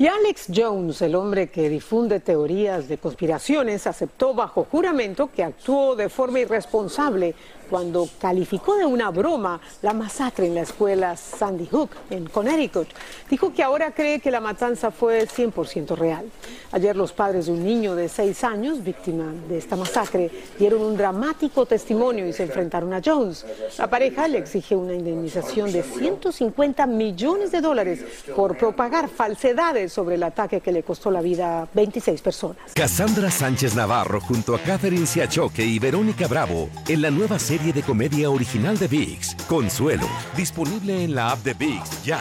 Y 0.00 0.06
Alex 0.06 0.46
Jones, 0.56 1.02
el 1.02 1.14
hombre 1.14 1.50
que 1.50 1.68
difunde 1.68 2.20
teorías 2.20 2.88
de 2.88 2.96
conspiraciones, 2.96 3.86
aceptó 3.86 4.32
bajo 4.32 4.64
juramento 4.64 5.30
que 5.30 5.44
actuó 5.44 5.94
de 5.94 6.08
forma 6.08 6.40
irresponsable 6.40 7.34
cuando 7.70 8.08
calificó 8.20 8.74
de 8.76 8.84
una 8.84 9.10
broma 9.10 9.60
la 9.80 9.92
masacre 9.92 10.46
en 10.46 10.56
la 10.56 10.62
escuela 10.62 11.16
Sandy 11.16 11.66
Hook 11.66 11.90
en 12.10 12.26
Connecticut. 12.26 12.88
Dijo 13.30 13.54
que 13.54 13.62
ahora 13.62 13.92
cree 13.92 14.18
que 14.18 14.32
la 14.32 14.40
matanza 14.40 14.90
fue 14.90 15.28
100% 15.28 15.96
real. 15.96 16.26
Ayer 16.72 16.96
los 16.96 17.12
padres 17.12 17.46
de 17.46 17.52
un 17.52 17.64
niño 17.64 17.94
de 17.94 18.08
seis 18.08 18.42
años, 18.42 18.82
víctima 18.82 19.32
de 19.48 19.58
esta 19.58 19.76
masacre, 19.76 20.30
dieron 20.58 20.82
un 20.82 20.96
dramático 20.96 21.64
testimonio 21.64 22.26
y 22.26 22.32
se 22.32 22.42
enfrentaron 22.42 22.92
a 22.92 23.00
Jones. 23.04 23.46
La 23.78 23.88
pareja 23.88 24.26
le 24.26 24.38
exige 24.38 24.74
una 24.74 24.94
indemnización 24.94 25.72
de 25.72 25.82
150 25.82 26.86
millones 26.86 27.52
de 27.52 27.60
dólares 27.60 28.04
por 28.34 28.56
propagar 28.56 29.08
falsedades 29.08 29.92
sobre 29.92 30.16
el 30.16 30.22
ataque 30.24 30.60
que 30.60 30.72
le 30.72 30.82
costó 30.82 31.10
la 31.10 31.20
vida 31.20 31.62
a 31.62 31.68
26 31.72 32.20
personas. 32.20 32.56
Cassandra 32.74 33.30
Sánchez 33.30 33.74
Navarro 33.76 34.20
junto 34.20 34.54
a 34.54 34.58
Catherine 34.58 35.06
Siachoque 35.06 35.64
y 35.64 35.78
Verónica 35.78 36.26
Bravo 36.26 36.68
en 36.88 37.02
la 37.02 37.10
nueva 37.10 37.38
serie 37.38 37.59
de 37.60 37.82
comedia 37.82 38.30
original 38.30 38.78
de 38.78 38.88
VIX, 38.88 39.36
Consuelo, 39.46 40.08
disponible 40.34 41.04
en 41.04 41.14
la 41.14 41.30
app 41.30 41.44
de 41.44 41.52
VIX 41.52 42.02
ya. 42.02 42.18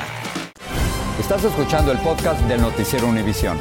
Estás 1.18 1.44
escuchando 1.46 1.94
el 1.94 1.98
podcast 2.00 2.42
del 2.42 2.62
noticiero 2.62 3.08
Univisión. 3.08 3.58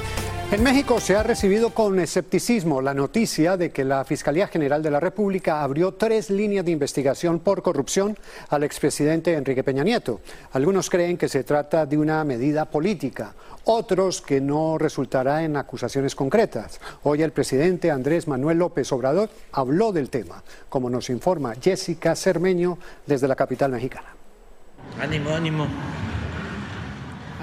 En 0.50 0.62
México 0.62 0.98
se 0.98 1.14
ha 1.14 1.22
recibido 1.22 1.74
con 1.74 2.00
escepticismo 2.00 2.80
la 2.80 2.94
noticia 2.94 3.58
de 3.58 3.70
que 3.70 3.84
la 3.84 4.02
Fiscalía 4.06 4.48
General 4.48 4.82
de 4.82 4.90
la 4.90 4.98
República 4.98 5.62
abrió 5.62 5.92
tres 5.92 6.30
líneas 6.30 6.64
de 6.64 6.70
investigación 6.70 7.40
por 7.40 7.62
corrupción 7.62 8.16
al 8.48 8.62
expresidente 8.62 9.34
Enrique 9.34 9.62
Peña 9.62 9.84
Nieto. 9.84 10.22
Algunos 10.52 10.88
creen 10.88 11.18
que 11.18 11.28
se 11.28 11.44
trata 11.44 11.84
de 11.84 11.98
una 11.98 12.24
medida 12.24 12.64
política, 12.64 13.34
otros 13.64 14.22
que 14.22 14.40
no 14.40 14.78
resultará 14.78 15.44
en 15.44 15.54
acusaciones 15.58 16.14
concretas. 16.14 16.80
Hoy 17.02 17.20
el 17.20 17.32
presidente 17.32 17.90
Andrés 17.90 18.26
Manuel 18.26 18.56
López 18.56 18.90
Obrador 18.90 19.28
habló 19.52 19.92
del 19.92 20.08
tema, 20.08 20.42
como 20.70 20.88
nos 20.88 21.10
informa 21.10 21.56
Jessica 21.60 22.16
Cermeño 22.16 22.78
desde 23.06 23.28
la 23.28 23.36
capital 23.36 23.70
mexicana. 23.70 24.14
Ánimo, 24.98 25.28
ánimo. 25.28 25.66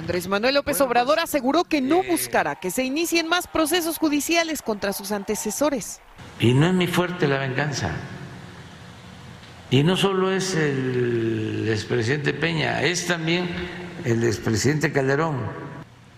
Andrés 0.06 0.28
Manuel 0.28 0.54
López 0.54 0.80
Obrador 0.82 1.18
aseguró 1.18 1.64
que 1.64 1.82
no 1.82 2.04
buscará 2.04 2.54
que 2.58 2.70
se 2.70 2.84
inicien 2.84 3.28
más 3.28 3.48
procesos 3.48 3.98
judiciales 3.98 4.62
contra 4.62 4.94
sus 4.94 5.12
antecesores. 5.12 6.00
Y 6.40 6.54
no 6.54 6.68
es 6.68 6.76
mi 6.76 6.86
fuerte 6.86 7.28
la 7.28 7.40
venganza. 7.40 7.90
Y 9.72 9.82
no 9.82 9.98
solo 9.98 10.32
es 10.32 10.54
el 10.54 11.68
expresidente 11.72 12.34
Peña, 12.34 12.84
es 12.84 13.08
también 13.08 13.50
el 14.04 14.24
expresidente 14.24 14.92
Calderón. 14.92 15.38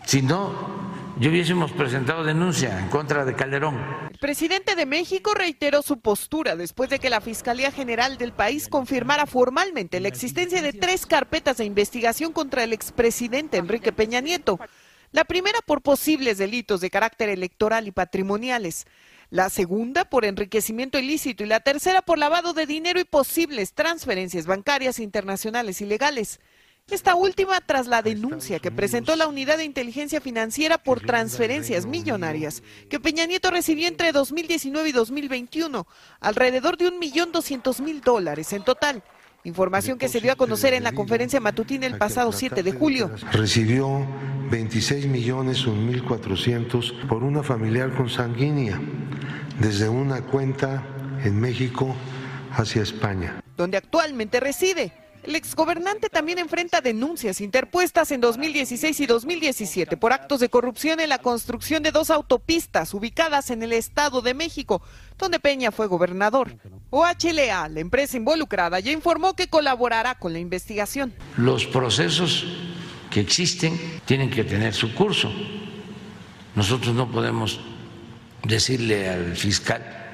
Si 0.06 0.22
no, 0.22 0.87
yo 1.20 1.32
hubiésemos 1.32 1.72
presentado 1.72 2.24
denuncia 2.24 2.80
en 2.80 2.90
contra 2.90 3.26
de 3.26 3.34
Calderón. 3.34 3.76
El 4.12 4.20
presidente 4.20 4.76
de 4.76 4.86
México 4.86 5.34
reiteró 5.34 5.82
su 5.82 6.00
postura 6.00 6.56
después 6.56 6.90
de 6.90 7.00
que 7.00 7.10
la 7.10 7.22
Fiscalía 7.22 7.72
General 7.72 8.18
del 8.18 8.34
país 8.34 8.68
confirmara 8.68 9.26
formalmente 9.26 10.00
la 10.00 10.10
existencia 10.10 10.62
de 10.62 10.74
tres 10.74 11.06
carpetas 11.06 11.58
de 11.58 11.66
investigación 11.66 12.34
contra 12.34 12.64
el 12.64 12.72
expresidente 12.72 13.58
Enrique 13.58 13.92
Peña 13.92 14.22
Nieto. 14.22 14.60
La 15.12 15.24
primera 15.24 15.60
por 15.66 15.82
posibles 15.82 16.38
delitos 16.38 16.82
de 16.82 16.92
carácter 16.92 17.30
electoral 17.30 17.88
y 17.88 17.92
patrimoniales. 17.92 18.86
La 19.30 19.50
segunda 19.50 20.06
por 20.06 20.24
enriquecimiento 20.24 21.00
ilícito 21.00 21.44
y 21.44 21.48
la 21.48 21.62
tercera 21.62 22.02
por 22.02 22.20
lavado 22.20 22.54
de 22.54 22.66
dinero 22.66 23.00
y 23.00 23.06
posibles 23.06 23.74
transferencias 23.74 24.46
bancarias 24.46 25.00
internacionales 25.00 25.82
ilegales. 25.82 26.40
Esta 26.90 27.16
última 27.16 27.60
tras 27.60 27.88
la 27.88 28.02
denuncia 28.02 28.60
que 28.60 28.72
presentó 28.72 29.18
la 29.18 29.28
Unidad 29.28 29.58
de 29.58 29.66
Inteligencia 29.66 30.22
Financiera 30.22 30.78
por 30.78 31.02
transferencias 31.02 31.86
millonarias 31.86 32.64
que 32.90 33.02
Peña 33.02 33.26
Nieto 33.26 33.52
recibió 33.52 33.90
entre 33.90 34.14
2019 34.14 34.88
y 34.88 34.92
2021, 34.94 35.86
alrededor 36.22 36.78
de 36.78 36.88
un 36.88 36.98
millón 36.98 37.34
doscientos 37.34 37.82
mil 37.82 38.00
dólares 38.00 38.54
en 38.54 38.64
total. 38.64 39.04
Información 39.44 39.98
que 39.98 40.08
se 40.08 40.22
dio 40.22 40.32
a 40.32 40.38
conocer 40.38 40.74
en 40.74 40.86
la 40.86 40.94
conferencia 40.94 41.42
matutina 41.42 41.88
el 41.88 41.98
pasado 41.98 42.32
7 42.32 42.64
de 42.64 42.72
julio. 42.72 43.12
Recibió 43.34 44.08
26 44.50 45.08
millones 45.08 45.68
mil 45.68 46.02
400 46.06 46.94
por 47.10 47.22
una 47.22 47.44
familiar 47.44 47.94
consanguínea 47.96 48.80
desde 49.60 49.90
una 49.90 50.22
cuenta 50.22 50.88
en 51.22 51.38
México 51.38 51.94
hacia 52.54 52.82
España. 52.82 53.42
Donde 53.58 53.76
actualmente 53.76 54.40
reside. 54.40 54.94
El 55.24 55.36
exgobernante 55.36 56.10
también 56.10 56.40
enfrenta 56.40 56.80
denuncias 56.80 57.42
interpuestas 57.42 58.12
en 58.12 58.22
2016 58.22 59.00
y 59.02 59.06
2017 59.06 59.98
por 59.98 60.14
actos 60.14 60.40
de 60.40 60.50
corrupción 60.50 61.00
en 61.00 61.10
la 61.10 61.18
construcción 61.18 61.84
de 61.84 61.92
dos 61.92 62.10
autopistas 62.10 62.94
ubicadas 62.94 63.50
en 63.50 63.62
el 63.62 63.74
Estado 63.74 64.22
de 64.22 64.34
México, 64.34 64.82
donde 65.18 65.40
Peña 65.40 65.72
fue 65.72 65.88
gobernador. 65.88 66.56
OHLA, 66.92 67.68
la 67.68 67.80
empresa 67.80 68.16
involucrada, 68.16 68.80
ya 68.80 68.92
informó 68.92 69.36
que 69.36 69.48
colaborará 69.48 70.16
con 70.16 70.32
la 70.32 70.40
investigación. 70.40 71.14
Los 71.36 71.66
procesos 71.66 72.46
que 73.12 73.20
existen 73.20 73.78
tienen 74.06 74.30
que 74.30 74.46
tener 74.46 74.74
su 74.74 74.94
curso. 74.94 75.30
Nosotros 76.56 76.96
no 76.96 77.12
podemos 77.12 77.60
decirle 78.44 79.10
al 79.10 79.36
fiscal 79.36 80.07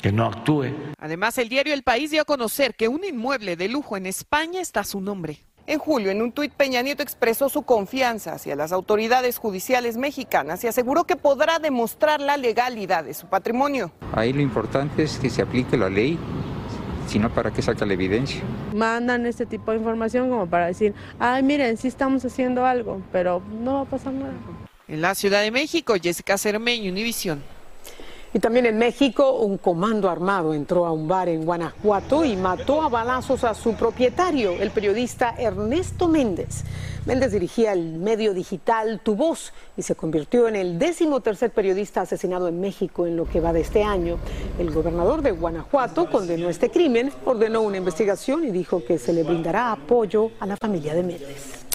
que 0.00 0.12
no 0.12 0.26
actúe. 0.26 0.72
Además, 0.98 1.38
el 1.38 1.48
diario 1.48 1.74
El 1.74 1.82
País 1.82 2.10
dio 2.10 2.22
a 2.22 2.24
conocer 2.24 2.74
que 2.74 2.88
un 2.88 3.04
inmueble 3.04 3.56
de 3.56 3.68
lujo 3.68 3.96
en 3.96 4.06
España 4.06 4.60
está 4.60 4.80
a 4.80 4.84
su 4.84 5.00
nombre. 5.00 5.40
En 5.66 5.78
julio, 5.78 6.10
en 6.10 6.22
un 6.22 6.32
tuit, 6.32 6.50
Peña 6.50 6.80
Nieto 6.80 7.02
expresó 7.02 7.50
su 7.50 7.60
confianza 7.60 8.32
hacia 8.32 8.56
las 8.56 8.72
autoridades 8.72 9.36
judiciales 9.36 9.98
mexicanas 9.98 10.64
y 10.64 10.66
aseguró 10.66 11.04
que 11.04 11.14
podrá 11.14 11.58
demostrar 11.58 12.22
la 12.22 12.38
legalidad 12.38 13.04
de 13.04 13.12
su 13.12 13.26
patrimonio. 13.26 13.92
Ahí 14.14 14.32
lo 14.32 14.40
importante 14.40 15.02
es 15.02 15.18
que 15.18 15.28
se 15.28 15.42
aplique 15.42 15.76
la 15.76 15.90
ley, 15.90 16.18
sino 17.06 17.28
para 17.28 17.50
que 17.50 17.60
saque 17.60 17.84
la 17.84 17.92
evidencia. 17.92 18.40
Mandan 18.74 19.26
este 19.26 19.44
tipo 19.44 19.72
de 19.72 19.76
información 19.76 20.30
como 20.30 20.46
para 20.46 20.68
decir, 20.68 20.94
ay, 21.18 21.42
miren, 21.42 21.76
sí 21.76 21.88
estamos 21.88 22.24
haciendo 22.24 22.64
algo, 22.64 23.02
pero 23.12 23.42
no 23.60 23.74
va 23.74 23.80
a 23.82 23.84
pasar 23.84 24.14
nada. 24.14 24.32
En 24.86 25.02
la 25.02 25.14
Ciudad 25.14 25.42
de 25.42 25.50
México, 25.50 25.96
Jessica 26.02 26.38
Cermeño, 26.38 26.90
Univisión. 26.90 27.42
Y 28.34 28.40
también 28.40 28.66
en 28.66 28.76
México, 28.76 29.38
un 29.38 29.56
comando 29.56 30.10
armado 30.10 30.52
entró 30.52 30.84
a 30.84 30.92
un 30.92 31.08
bar 31.08 31.30
en 31.30 31.46
Guanajuato 31.46 32.24
y 32.26 32.36
mató 32.36 32.82
a 32.82 32.90
balazos 32.90 33.42
a 33.42 33.54
su 33.54 33.74
propietario, 33.74 34.52
el 34.52 34.70
periodista 34.70 35.34
Ernesto 35.38 36.08
Méndez. 36.08 36.64
Méndez 37.06 37.32
dirigía 37.32 37.72
el 37.72 37.94
medio 37.94 38.34
digital 38.34 39.00
Tu 39.02 39.16
Voz 39.16 39.54
y 39.78 39.82
se 39.82 39.94
convirtió 39.94 40.46
en 40.46 40.56
el 40.56 40.78
décimo 40.78 41.20
tercer 41.20 41.52
periodista 41.52 42.02
asesinado 42.02 42.48
en 42.48 42.60
México 42.60 43.06
en 43.06 43.16
lo 43.16 43.24
que 43.24 43.40
va 43.40 43.54
de 43.54 43.62
este 43.62 43.82
año. 43.82 44.18
El 44.58 44.72
gobernador 44.72 45.22
de 45.22 45.30
Guanajuato 45.30 46.10
condenó 46.10 46.50
este 46.50 46.70
crimen, 46.70 47.10
ordenó 47.24 47.62
una 47.62 47.78
investigación 47.78 48.44
y 48.44 48.50
dijo 48.50 48.84
que 48.84 48.98
se 48.98 49.14
le 49.14 49.22
brindará 49.22 49.72
apoyo 49.72 50.32
a 50.38 50.46
la 50.46 50.58
familia 50.58 50.94
de 50.94 51.02
Méndez. 51.02 51.67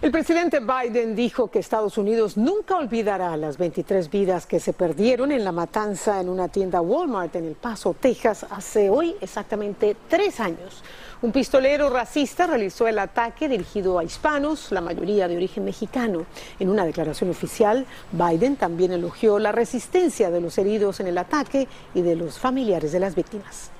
El 0.00 0.12
presidente 0.12 0.60
Biden 0.60 1.16
dijo 1.16 1.50
que 1.50 1.58
Estados 1.58 1.98
Unidos 1.98 2.36
nunca 2.36 2.76
olvidará 2.76 3.36
las 3.36 3.58
23 3.58 4.08
vidas 4.08 4.46
que 4.46 4.60
se 4.60 4.72
perdieron 4.72 5.32
en 5.32 5.42
la 5.42 5.50
matanza 5.50 6.20
en 6.20 6.28
una 6.28 6.46
tienda 6.46 6.80
Walmart 6.80 7.34
en 7.34 7.46
El 7.46 7.56
Paso, 7.56 7.96
Texas, 7.98 8.46
hace 8.48 8.90
hoy 8.90 9.16
exactamente 9.20 9.96
tres 10.08 10.38
años. 10.38 10.84
Un 11.20 11.32
pistolero 11.32 11.90
racista 11.90 12.46
realizó 12.46 12.86
el 12.86 13.00
ataque 13.00 13.48
dirigido 13.48 13.98
a 13.98 14.04
hispanos, 14.04 14.70
la 14.70 14.80
mayoría 14.80 15.26
de 15.26 15.36
origen 15.36 15.64
mexicano. 15.64 16.26
En 16.60 16.70
una 16.70 16.86
declaración 16.86 17.30
oficial, 17.30 17.84
Biden 18.12 18.54
también 18.54 18.92
elogió 18.92 19.40
la 19.40 19.50
resistencia 19.50 20.30
de 20.30 20.40
los 20.40 20.58
heridos 20.58 21.00
en 21.00 21.08
el 21.08 21.18
ataque 21.18 21.66
y 21.92 22.02
de 22.02 22.14
los 22.14 22.38
familiares 22.38 22.92
de 22.92 23.00
las 23.00 23.16
víctimas. 23.16 23.72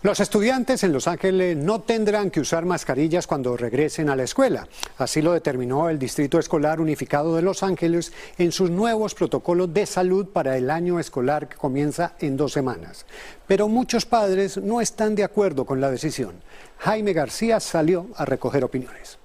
Los 0.00 0.20
estudiantes 0.20 0.84
en 0.84 0.92
Los 0.92 1.08
Ángeles 1.08 1.56
no 1.56 1.80
tendrán 1.80 2.30
que 2.30 2.38
usar 2.38 2.64
mascarillas 2.64 3.26
cuando 3.26 3.56
regresen 3.56 4.08
a 4.08 4.14
la 4.14 4.22
escuela. 4.22 4.68
Así 4.96 5.20
lo 5.20 5.32
determinó 5.32 5.88
el 5.88 5.98
Distrito 5.98 6.38
Escolar 6.38 6.80
Unificado 6.80 7.34
de 7.34 7.42
Los 7.42 7.64
Ángeles 7.64 8.12
en 8.38 8.52
sus 8.52 8.70
nuevos 8.70 9.16
protocolos 9.16 9.74
de 9.74 9.86
salud 9.86 10.26
para 10.26 10.56
el 10.56 10.70
año 10.70 11.00
escolar 11.00 11.48
que 11.48 11.56
comienza 11.56 12.14
en 12.20 12.36
dos 12.36 12.52
semanas. 12.52 13.06
Pero 13.48 13.66
muchos 13.66 14.06
padres 14.06 14.56
no 14.58 14.80
están 14.80 15.16
de 15.16 15.24
acuerdo 15.24 15.64
con 15.64 15.80
la 15.80 15.90
decisión. 15.90 16.36
Jaime 16.78 17.12
García 17.12 17.58
salió 17.58 18.06
a 18.14 18.24
recoger 18.24 18.62
opiniones. 18.62 19.18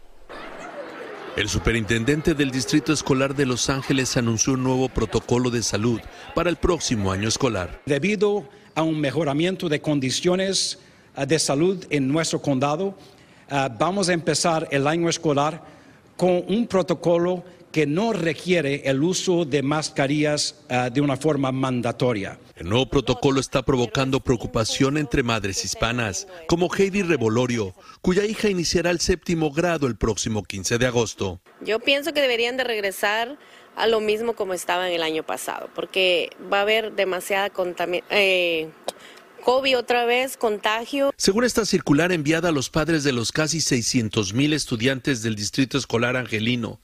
El 1.36 1.50
superintendente 1.50 2.34
del 2.34 2.52
Distrito 2.52 2.94
Escolar 2.94 3.36
de 3.36 3.46
Los 3.46 3.70
Ángeles 3.70 4.18
anunció 4.18 4.54
un 4.54 4.64
nuevo 4.64 4.90
protocolo 4.90 5.50
de 5.50 5.62
salud 5.62 6.00
para 6.34 6.50
el 6.50 6.58
próximo 6.58 7.12
año 7.12 7.28
escolar. 7.28 7.82
Debido 7.88 8.40
a 8.40 8.63
un 8.82 9.00
mejoramiento 9.00 9.70
de 9.70 9.80
condiciones 9.80 10.80
ah, 11.16 11.28
de 11.28 11.38
salud 11.38 11.86
en 11.92 12.08
nuestro 12.08 12.42
condado, 12.42 12.98
ah, 13.50 13.70
vamos 13.78 14.10
a 14.10 14.14
empezar 14.14 14.68
el 14.72 14.88
año 14.88 15.10
escolar 15.10 15.64
con 16.18 16.44
un 16.48 16.66
protocolo 16.66 17.44
que 17.72 17.88
no 17.88 18.14
requiere 18.14 18.84
el 18.86 19.02
uso 19.02 19.46
de 19.46 19.64
mascarillas 19.64 20.64
ah, 20.70 20.90
de 20.92 21.02
una 21.02 21.18
forma 21.18 21.52
mandatoria. 21.52 22.40
El 22.56 22.70
nuevo 22.70 22.88
protocolo 22.88 23.40
está 23.40 23.64
provocando 23.64 24.20
preocupación 24.20 24.98
entre 25.00 25.24
madres 25.24 25.66
hispanas, 25.66 26.28
como 26.48 26.70
Heidi 26.72 27.02
Revolorio, 27.02 27.74
cuya 28.02 28.26
hija 28.26 28.48
iniciará 28.48 28.92
el 28.92 29.00
séptimo 29.00 29.52
grado 29.52 29.88
el 29.88 29.96
próximo 29.96 30.44
15 30.44 30.78
de 30.78 30.86
agosto. 30.86 31.42
Yo 31.62 31.80
pienso 31.80 32.14
que 32.14 32.22
deberían 32.22 32.58
de 32.58 32.64
regresar 32.64 33.40
a 33.76 33.88
lo 33.88 34.00
mismo 34.00 34.34
como 34.34 34.54
estaba 34.54 34.88
en 34.88 34.94
el 34.94 35.04
año 35.04 35.24
pasado, 35.24 35.70
porque 35.76 36.30
va 36.52 36.60
a 36.60 36.62
haber 36.62 36.94
demasiada 36.94 37.50
contaminación. 37.50 38.18
Eh, 38.18 38.70
COVID 39.44 39.78
otra 39.78 40.06
vez, 40.06 40.38
contagio. 40.38 41.12
Según 41.18 41.44
esta 41.44 41.66
circular 41.66 42.14
enviada 42.14 42.48
a 42.48 42.52
los 42.54 42.70
padres 42.70 43.04
de 43.04 43.12
los 43.12 43.34
casi 43.34 43.60
600 43.60 44.34
mil 44.34 44.54
estudiantes 44.54 45.22
del 45.22 45.36
Distrito 45.36 45.78
Escolar 45.78 46.16
Angelino, 46.16 46.80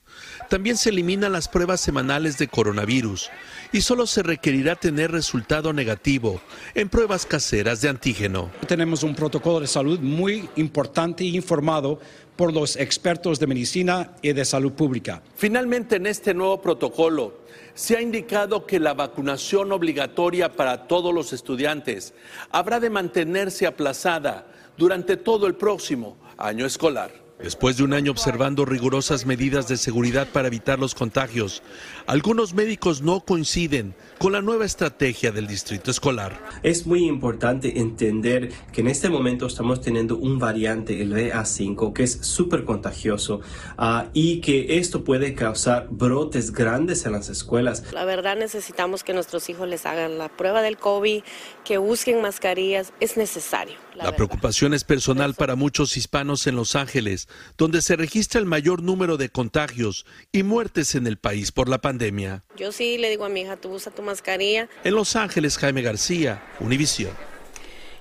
también 0.50 0.76
se 0.76 0.90
eliminan 0.90 1.32
las 1.32 1.48
pruebas 1.48 1.80
semanales 1.80 2.38
de 2.38 2.50
coronavirus 2.50 3.30
y 3.72 3.80
solo 3.80 4.06
se 4.08 4.24
requerirá 4.24 4.76
tener 4.76 5.10
resultado 5.10 5.72
negativo 5.72 6.42
en 6.76 6.90
pruebas 6.90 7.26
caseras 7.26 7.80
de 7.80 7.88
antígeno. 7.88 8.52
Tenemos 8.68 9.04
un 9.04 9.16
protocolo 9.16 9.62
de 9.62 9.68
salud 9.68 10.00
muy 10.00 10.50
importante 10.58 11.24
e 11.24 11.28
informado 11.28 12.02
por 12.40 12.54
los 12.54 12.78
expertos 12.78 13.38
de 13.38 13.48
medicina 13.48 14.12
y 14.22 14.32
de 14.32 14.46
salud 14.46 14.72
pública. 14.72 15.22
Finalmente, 15.36 15.98
en 15.98 16.06
este 16.06 16.34
nuevo 16.34 16.62
protocolo, 16.62 17.40
se 17.74 17.98
ha 17.98 18.02
indicado 18.02 18.66
que 18.66 18.80
la 18.80 18.94
vacunación 18.94 19.74
obligatoria 19.74 20.56
para 20.56 20.88
todos 20.88 21.14
los 21.14 21.34
estudiantes 21.34 22.14
habrá 22.50 22.80
de 22.80 22.90
mantenerse 22.90 23.68
aplazada 23.68 24.48
durante 24.78 25.18
todo 25.18 25.48
el 25.48 25.56
próximo 25.56 26.16
año 26.38 26.66
escolar. 26.66 27.12
Después 27.42 27.78
de 27.78 27.84
un 27.84 27.94
año 27.94 28.12
observando 28.12 28.66
rigurosas 28.66 29.26
medidas 29.26 29.70
de 29.70 29.78
seguridad 29.78 30.28
para 30.28 30.50
evitar 30.50 30.78
los 30.78 30.94
contagios, 30.94 31.64
algunos 32.06 32.54
médicos 32.54 33.02
no 33.02 33.22
coinciden 33.22 33.96
con 34.18 34.34
la 34.34 34.42
nueva 34.42 34.66
estrategia 34.66 35.32
del 35.32 35.48
distrito 35.48 35.90
escolar. 35.90 36.38
Es 36.64 36.86
muy 36.86 37.06
importante 37.06 37.80
entender 37.80 38.52
que 38.74 38.82
en 38.82 38.88
este 38.90 39.08
momento 39.08 39.48
estamos 39.48 39.80
teniendo 39.80 40.18
un 40.18 40.38
variante, 40.38 41.02
el 41.02 41.14
BA5, 41.14 41.94
que 41.94 42.04
es 42.04 42.20
súper 42.22 42.66
contagioso 42.66 43.40
ah, 43.78 44.08
y 44.14 44.42
que 44.42 44.78
esto 44.78 45.06
puede 45.06 45.34
causar 45.34 45.88
brotes 45.90 46.52
grandes 46.52 47.06
en 47.06 47.14
las 47.14 47.30
escuelas. 47.30 47.86
La 47.94 48.04
verdad 48.04 48.36
necesitamos 48.36 49.06
que 49.06 49.14
nuestros 49.14 49.50
hijos 49.50 49.66
les 49.70 49.86
hagan 49.86 50.18
la 50.18 50.28
prueba 50.28 50.62
del 50.62 50.78
COVID, 50.78 51.24
que 51.64 51.78
busquen 51.78 52.22
mascarillas, 52.22 52.92
es 53.00 53.16
necesario. 53.16 53.76
La, 53.96 54.16
preocupación 54.16 54.74
es 54.74 54.84
personal 54.84 55.34
para 55.34 55.56
muchos 55.56 55.98
hispanos 55.98 56.48
en 56.48 56.56
Los 56.56 56.76
Ángeles, 56.76 57.28
donde 57.58 57.82
se 57.82 57.96
registra 57.96 58.40
el 58.40 58.46
mayor 58.46 58.82
número 58.82 59.18
de 59.18 59.30
contagios 59.30 60.06
y 60.32 60.44
muertes 60.44 60.96
en 60.96 61.08
el 61.08 61.18
país 61.18 61.52
por 61.52 61.70
la 61.70 61.80
pandemia. 61.80 62.44
Yo 62.58 62.72
sí 62.72 62.98
le 62.98 63.10
digo 63.10 63.26
a 63.26 63.30
mi 63.30 63.42
hija, 63.42 63.58
tú 63.58 63.70
usa 63.74 63.92
tu 63.92 64.02
mascarilla. 64.02 64.70
En 64.84 64.96
Los 64.96 65.16
Ángeles, 65.16 65.58
Jaime 65.58 65.82
García, 65.82 66.44
Univisión. 66.60 67.29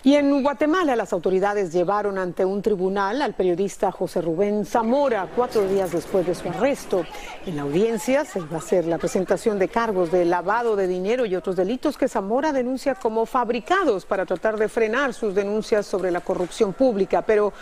Y 0.05 0.15
en 0.15 0.45
Guatemala 0.45 0.95
las 0.95 1.13
autoridades 1.13 1.73
llevaron 1.73 2.19
ante 2.19 2.45
un 2.45 2.63
tribunal 2.63 3.21
al 3.21 3.35
periodista 3.35 3.91
José 3.91 4.21
Rubén 4.21 4.65
Zamora 4.65 5.27
cuatro 5.35 5.67
días 5.67 5.91
después 5.91 6.25
de 6.25 6.37
su 6.37 6.49
arresto. 6.49 7.05
En 7.45 7.57
la 7.57 7.63
audiencia 7.63 8.25
se 8.25 8.39
va 8.39 8.47
a 8.55 8.59
hacer 8.59 8.87
la 8.87 8.99
presentación 8.99 9.59
de 9.59 9.67
cargos 9.67 10.13
de 10.13 10.25
lavado 10.25 10.77
de 10.77 10.87
dinero 10.87 11.27
y 11.27 11.35
otros 11.35 11.57
delitos 11.57 11.99
que 11.99 12.07
Zamora 12.07 12.53
denuncia 12.53 12.95
como 12.95 13.27
fabricados 13.27 14.07
para 14.07 14.25
tratar 14.25 14.57
de 14.57 14.69
frenar 14.69 15.15
sus 15.15 15.35
denuncias 15.35 15.85
sobre 15.85 16.13
la 16.13 16.21
corrupción 16.21 16.75
pública. 16.75 17.23
Pero 17.23 17.53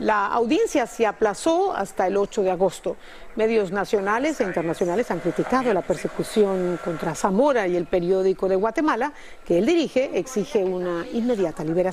la 0.00 0.26
audiencia 0.26 0.88
se 0.88 1.06
aplazó 1.06 1.76
hasta 1.76 2.08
el 2.08 2.16
8 2.16 2.42
de 2.42 2.50
agosto. 2.50 2.96
Medios 3.36 3.70
nacionales 3.70 4.40
e 4.40 4.44
internacionales 4.44 5.12
han 5.12 5.20
criticado 5.20 5.72
la 5.72 5.82
persecución 5.82 6.80
contra 6.84 7.14
Zamora 7.14 7.68
y 7.68 7.76
el 7.76 7.86
periódico 7.86 8.48
de 8.48 8.56
Guatemala, 8.56 9.12
que 9.44 9.58
él 9.58 9.66
dirige, 9.66 10.18
exige 10.18 10.64
una 10.64 11.06
inmediata 11.12 11.62
liberación. 11.62 11.83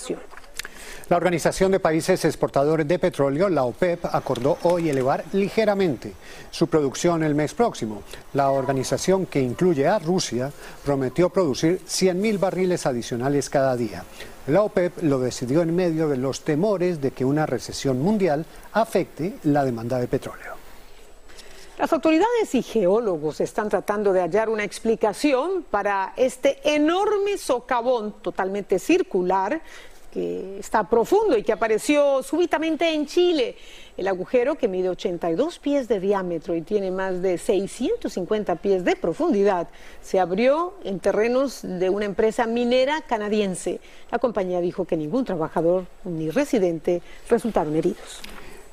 La 1.10 1.18
Organización 1.18 1.74
de 1.74 1.82
Países 1.82 2.24
Exportadores 2.24 2.88
de 2.88 2.98
Petróleo, 2.98 3.50
la 3.50 3.64
OPEP, 3.66 4.06
acordó 4.06 4.58
hoy 4.64 4.90
elevar 4.90 5.26
ligeramente 5.34 6.14
su 6.52 6.68
producción 6.68 7.22
el 7.24 7.36
mes 7.36 7.54
próximo. 7.54 8.04
La 8.34 8.50
organización, 8.50 9.26
que 9.26 9.42
incluye 9.42 9.88
a 9.88 10.00
Rusia, 10.00 10.54
prometió 10.86 11.30
producir 11.30 11.82
100.000 11.86 12.40
barriles 12.40 12.86
adicionales 12.86 13.50
cada 13.50 13.76
día. 13.76 14.06
La 14.48 14.62
OPEP 14.62 15.04
lo 15.04 15.20
decidió 15.20 15.62
en 15.64 15.76
medio 15.76 16.08
de 16.08 16.16
los 16.16 16.46
temores 16.46 17.02
de 17.02 17.12
que 17.12 17.26
una 17.26 17.46
recesión 17.46 18.02
mundial 18.02 18.46
afecte 18.72 19.36
la 19.44 19.66
demanda 19.66 20.00
de 20.00 20.08
petróleo. 20.08 20.61
Las 21.78 21.94
autoridades 21.94 22.54
y 22.54 22.62
geólogos 22.62 23.40
están 23.42 23.70
tratando 23.70 24.14
de 24.14 24.22
hallar 24.22 24.50
una 24.50 24.64
explicación 24.64 25.64
para 25.64 26.14
este 26.18 26.60
enorme 26.64 27.38
socavón 27.38 28.14
totalmente 28.22 28.78
circular 28.78 29.62
que 30.12 30.60
está 30.60 30.88
profundo 30.90 31.38
y 31.38 31.44
que 31.44 31.54
apareció 31.54 32.22
súbitamente 32.22 32.94
en 32.94 33.06
Chile. 33.08 33.56
El 33.98 34.10
agujero, 34.10 34.56
que 34.56 34.68
mide 34.68 34.90
82 34.90 35.60
pies 35.60 35.88
de 35.88 36.00
diámetro 36.00 36.56
y 36.56 36.62
tiene 36.62 36.92
más 36.92 37.22
de 37.22 37.38
650 37.38 38.58
pies 38.58 38.84
de 38.84 38.96
profundidad, 38.96 39.70
se 40.02 40.20
abrió 40.20 40.74
en 40.84 41.00
terrenos 41.00 41.62
de 41.64 41.90
una 41.90 42.06
empresa 42.06 42.46
minera 42.46 43.02
canadiense. 43.02 43.80
La 44.12 44.20
compañía 44.20 44.60
dijo 44.60 44.86
que 44.86 44.98
ningún 44.98 45.24
trabajador 45.24 45.86
ni 46.04 46.30
residente 46.30 47.02
resultaron 47.30 47.76
heridos. 47.76 48.22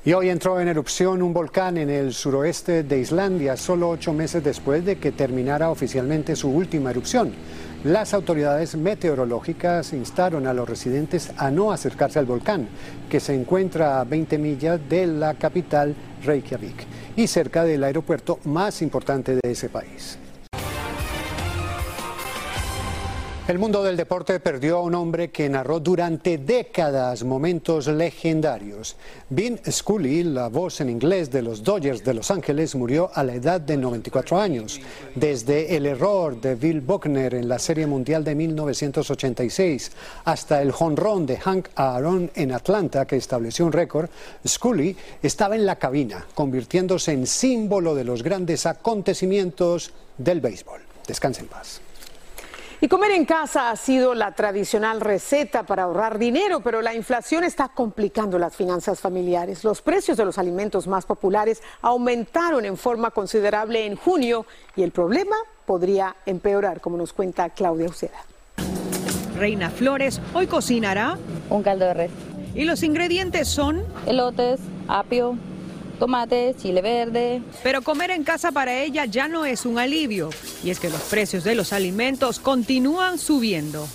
Y 0.09 0.13
hoy 0.13 0.29
entró 0.31 0.59
en 0.59 0.67
erupción 0.67 1.21
un 1.21 1.33
volcán 1.33 1.77
en 1.77 1.91
el 1.91 2.15
suroeste 2.15 2.81
de 2.81 2.97
Islandia, 2.97 3.55
solo 3.55 3.91
ocho 3.91 4.11
meses 4.11 4.43
después 4.43 4.83
de 4.83 4.97
que 4.97 5.11
terminara 5.11 5.69
oficialmente 5.69 6.35
su 6.35 6.49
última 6.49 6.89
erupción. 6.89 7.31
Las 7.83 8.15
autoridades 8.15 8.75
meteorológicas 8.75 9.93
instaron 9.93 10.47
a 10.47 10.53
los 10.55 10.67
residentes 10.67 11.31
a 11.37 11.51
no 11.51 11.71
acercarse 11.71 12.17
al 12.17 12.25
volcán, 12.25 12.69
que 13.07 13.19
se 13.19 13.35
encuentra 13.35 14.01
a 14.01 14.03
20 14.03 14.39
millas 14.39 14.79
de 14.89 15.05
la 15.05 15.35
capital 15.35 15.93
Reykjavik 16.25 16.87
y 17.15 17.27
cerca 17.27 17.63
del 17.63 17.83
aeropuerto 17.83 18.39
más 18.45 18.81
importante 18.81 19.35
de 19.35 19.51
ese 19.51 19.69
país. 19.69 20.17
El 23.49 23.57
mundo 23.57 23.81
del 23.81 23.97
deporte 23.97 24.39
perdió 24.39 24.77
a 24.77 24.83
un 24.83 24.93
hombre 24.93 25.31
que 25.31 25.49
narró 25.49 25.79
durante 25.79 26.37
décadas 26.37 27.23
momentos 27.23 27.87
legendarios. 27.87 28.95
Vin 29.27 29.59
Scully, 29.67 30.21
la 30.21 30.49
voz 30.49 30.81
en 30.81 30.89
inglés 30.91 31.31
de 31.31 31.41
los 31.41 31.63
Dodgers 31.63 32.03
de 32.03 32.13
Los 32.13 32.29
Ángeles, 32.29 32.75
murió 32.75 33.09
a 33.11 33.23
la 33.23 33.33
edad 33.33 33.59
de 33.59 33.75
94 33.75 34.39
años. 34.39 34.79
Desde 35.15 35.75
el 35.75 35.87
error 35.87 36.39
de 36.39 36.53
Bill 36.53 36.81
Buckner 36.81 37.33
en 37.33 37.49
la 37.49 37.57
Serie 37.57 37.87
Mundial 37.87 38.23
de 38.23 38.35
1986 38.35 39.93
hasta 40.25 40.61
el 40.61 40.71
jonrón 40.71 41.25
de 41.25 41.37
Hank 41.37 41.69
Aaron 41.73 42.29
en 42.35 42.51
Atlanta, 42.51 43.07
que 43.07 43.15
estableció 43.15 43.65
un 43.65 43.71
récord, 43.71 44.11
Scully 44.47 44.95
estaba 45.23 45.55
en 45.55 45.65
la 45.65 45.77
cabina, 45.77 46.23
convirtiéndose 46.35 47.13
en 47.13 47.25
símbolo 47.25 47.95
de 47.95 48.03
los 48.03 48.21
grandes 48.21 48.67
acontecimientos 48.67 49.91
del 50.19 50.39
béisbol. 50.39 50.81
Descanse 51.07 51.41
en 51.41 51.47
paz. 51.47 51.81
Y 52.81 52.87
comer 52.87 53.11
en 53.11 53.25
casa 53.25 53.71
ha 53.71 53.75
sido 53.75 54.15
la 54.15 54.31
tradicional 54.31 55.01
receta 55.01 55.63
para 55.63 55.83
ahorrar 55.83 56.17
dinero, 56.17 56.61
pero 56.61 56.81
la 56.81 56.95
inflación 56.95 57.43
está 57.43 57.67
complicando 57.67 58.39
las 58.39 58.55
finanzas 58.55 59.01
familiares. 59.01 59.65
Los 59.65 59.81
precios 59.81 60.15
de 60.17 60.23
los 60.23 60.37
alimentos 60.37 60.87
más 60.87 61.05
populares 61.05 61.61
aumentaron 61.81 62.63
en 62.63 62.77
forma 62.77 63.11
considerable 63.11 63.85
en 63.85 63.97
junio 63.97 64.45
y 64.77 64.83
el 64.83 64.91
problema 64.91 65.35
podría 65.65 66.15
empeorar, 66.25 66.79
como 66.79 66.95
nos 66.95 67.11
cuenta 67.11 67.49
Claudia 67.49 67.89
Uceda. 67.89 68.23
Reina 69.37 69.69
Flores 69.69 70.21
hoy 70.33 70.47
cocinará 70.47 71.17
un 71.49 71.63
caldo 71.63 71.85
de 71.85 71.93
res. 71.93 72.11
Y 72.55 72.63
los 72.63 72.81
ingredientes 72.83 73.49
son 73.49 73.83
elotes, 74.05 74.61
apio, 74.87 75.37
tomate, 75.99 76.55
chile 76.57 76.81
verde. 76.81 77.43
Pero 77.61 77.83
comer 77.83 78.09
en 78.11 78.23
casa 78.23 78.51
para 78.51 78.81
ella 78.81 79.05
ya 79.05 79.27
no 79.27 79.45
es 79.45 79.65
un 79.65 79.77
alivio, 79.77 80.29
y 80.63 80.71
es 80.71 80.79
que 80.79 80.89
los 80.89 81.01
precios 81.01 81.43
de 81.43 81.53
los 81.53 81.73
alimentos 81.73 82.39
continúan 82.39 83.19
subiendo. 83.19 83.87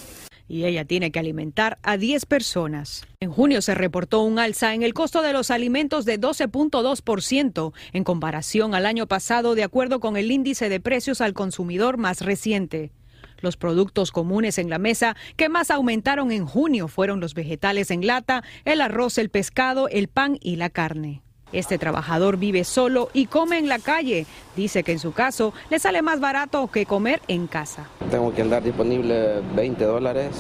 Y 0.47 0.67
ella 0.67 0.85
tiene 0.85 1.11
que 1.11 1.19
alimentar 1.19 1.79
a 1.83 1.97
10 1.97 2.27
personas. 2.27 3.07
En 3.19 3.33
junio 3.33 3.63
se 3.63 3.75
reportó 3.75 4.21
un 4.21 4.39
alza 4.39 4.75
en 4.75 4.83
el 4.83 4.93
costo 4.93 5.23
de 5.23 5.33
los 5.33 5.51
alimentos 5.51 6.05
de 6.05 6.21
12.2% 6.21 7.73
en 7.95 8.05
comparación 8.05 8.75
al 8.75 8.85
año 8.85 9.07
pasado, 9.07 9.55
de 9.55 9.65
acuerdo 9.65 10.01
con 10.01 10.19
el 10.19 10.31
índice 10.31 10.69
de 10.69 10.81
precios 10.81 11.23
al 11.23 11.33
consumidor 11.33 11.97
más 11.97 12.21
reciente. 12.21 12.93
Los 13.41 13.57
productos 13.57 14.13
comunes 14.13 14.59
en 14.59 14.69
la 14.69 14.79
mesa 14.79 15.17
que 15.37 15.49
más 15.49 15.71
aumentaron 15.71 16.31
en 16.31 16.47
junio 16.47 16.89
fueron 16.89 17.21
los 17.21 17.35
vegetales 17.35 17.91
en 17.91 18.07
lata, 18.07 18.45
el 18.67 18.83
arroz, 18.83 19.17
el 19.19 19.31
pescado, 19.31 19.89
el 19.89 20.09
pan 20.09 20.39
y 20.41 20.57
la 20.57 20.69
carne. 20.69 21.24
Este 21.55 21.79
trabajador 21.79 22.37
vive 22.37 22.65
solo 22.65 23.11
y 23.13 23.27
come 23.27 23.59
en 23.59 23.69
la 23.69 23.79
calle. 23.79 24.27
Dice 24.57 24.83
que 24.83 24.91
en 24.91 24.99
su 24.99 25.13
caso 25.13 25.55
le 25.71 25.79
sale 25.79 26.03
más 26.03 26.19
barato 26.19 26.67
que 26.67 26.85
comer 26.85 27.23
en 27.29 27.47
casa. 27.47 27.87
Tengo 28.11 28.35
que 28.35 28.43
andar 28.43 28.65
disponible 28.65 29.41
20 29.55 29.85
dólares 29.85 30.35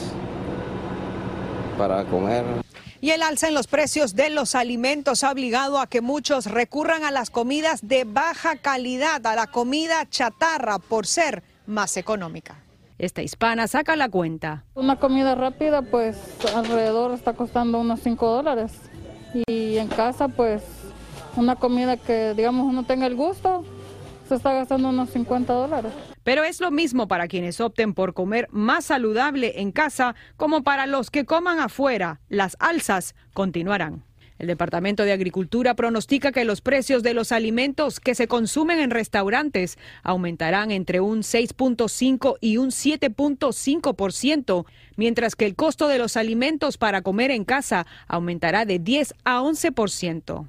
para 1.78 2.04
comer. 2.06 2.44
Y 3.00 3.10
el 3.10 3.22
alza 3.22 3.46
en 3.46 3.54
los 3.54 3.68
precios 3.68 4.16
de 4.16 4.28
los 4.30 4.56
alimentos 4.56 5.22
ha 5.22 5.30
obligado 5.30 5.78
a 5.78 5.86
que 5.86 6.00
muchos 6.00 6.46
recurran 6.46 7.04
a 7.04 7.12
las 7.12 7.30
comidas 7.30 7.86
de 7.86 8.02
baja 8.02 8.56
calidad, 8.56 9.24
a 9.24 9.36
la 9.36 9.46
comida 9.46 10.08
chatarra, 10.10 10.80
por 10.80 11.06
ser 11.06 11.44
más 11.66 11.96
económica. 11.96 12.56
Esta 12.98 13.22
hispana 13.22 13.68
saca 13.68 13.94
la 13.94 14.08
cuenta. 14.08 14.64
Una 14.74 14.98
comida 14.98 15.36
rápida, 15.36 15.82
pues 15.82 16.16
alrededor 16.56 17.12
está 17.12 17.34
costando 17.34 17.78
unos 17.78 18.00
5 18.00 18.26
dólares. 18.26 18.72
Y 19.46 19.76
en 19.78 19.88
casa, 19.88 20.28
pues 20.28 20.62
una 21.36 21.56
comida 21.56 21.96
que, 21.96 22.34
digamos, 22.34 22.66
uno 22.66 22.84
tenga 22.84 23.06
el 23.06 23.14
gusto, 23.14 23.64
se 24.28 24.34
está 24.34 24.52
gastando 24.52 24.88
unos 24.88 25.10
50 25.10 25.52
dólares. 25.52 25.92
Pero 26.22 26.44
es 26.44 26.60
lo 26.60 26.70
mismo 26.70 27.08
para 27.08 27.28
quienes 27.28 27.60
opten 27.60 27.94
por 27.94 28.14
comer 28.14 28.48
más 28.50 28.86
saludable 28.86 29.60
en 29.60 29.72
casa 29.72 30.14
como 30.36 30.62
para 30.62 30.86
los 30.86 31.10
que 31.10 31.24
coman 31.24 31.60
afuera. 31.60 32.20
Las 32.28 32.56
alzas 32.58 33.14
continuarán. 33.34 34.04
El 34.38 34.48
Departamento 34.48 35.04
de 35.04 35.12
Agricultura 35.12 35.74
pronostica 35.74 36.32
que 36.32 36.44
los 36.44 36.60
precios 36.60 37.04
de 37.04 37.14
los 37.14 37.30
alimentos 37.30 38.00
que 38.00 38.16
se 38.16 38.26
consumen 38.26 38.80
en 38.80 38.90
restaurantes 38.90 39.78
aumentarán 40.02 40.72
entre 40.72 41.00
un 41.00 41.20
6.5 41.20 42.38
y 42.40 42.56
un 42.56 42.70
7.5%, 42.70 44.66
mientras 44.96 45.36
que 45.36 45.46
el 45.46 45.54
costo 45.54 45.86
de 45.86 45.98
los 45.98 46.16
alimentos 46.16 46.78
para 46.78 47.02
comer 47.02 47.30
en 47.30 47.44
casa 47.44 47.86
aumentará 48.08 48.64
de 48.64 48.80
10 48.80 49.14
a 49.24 49.40
11%. 49.40 50.48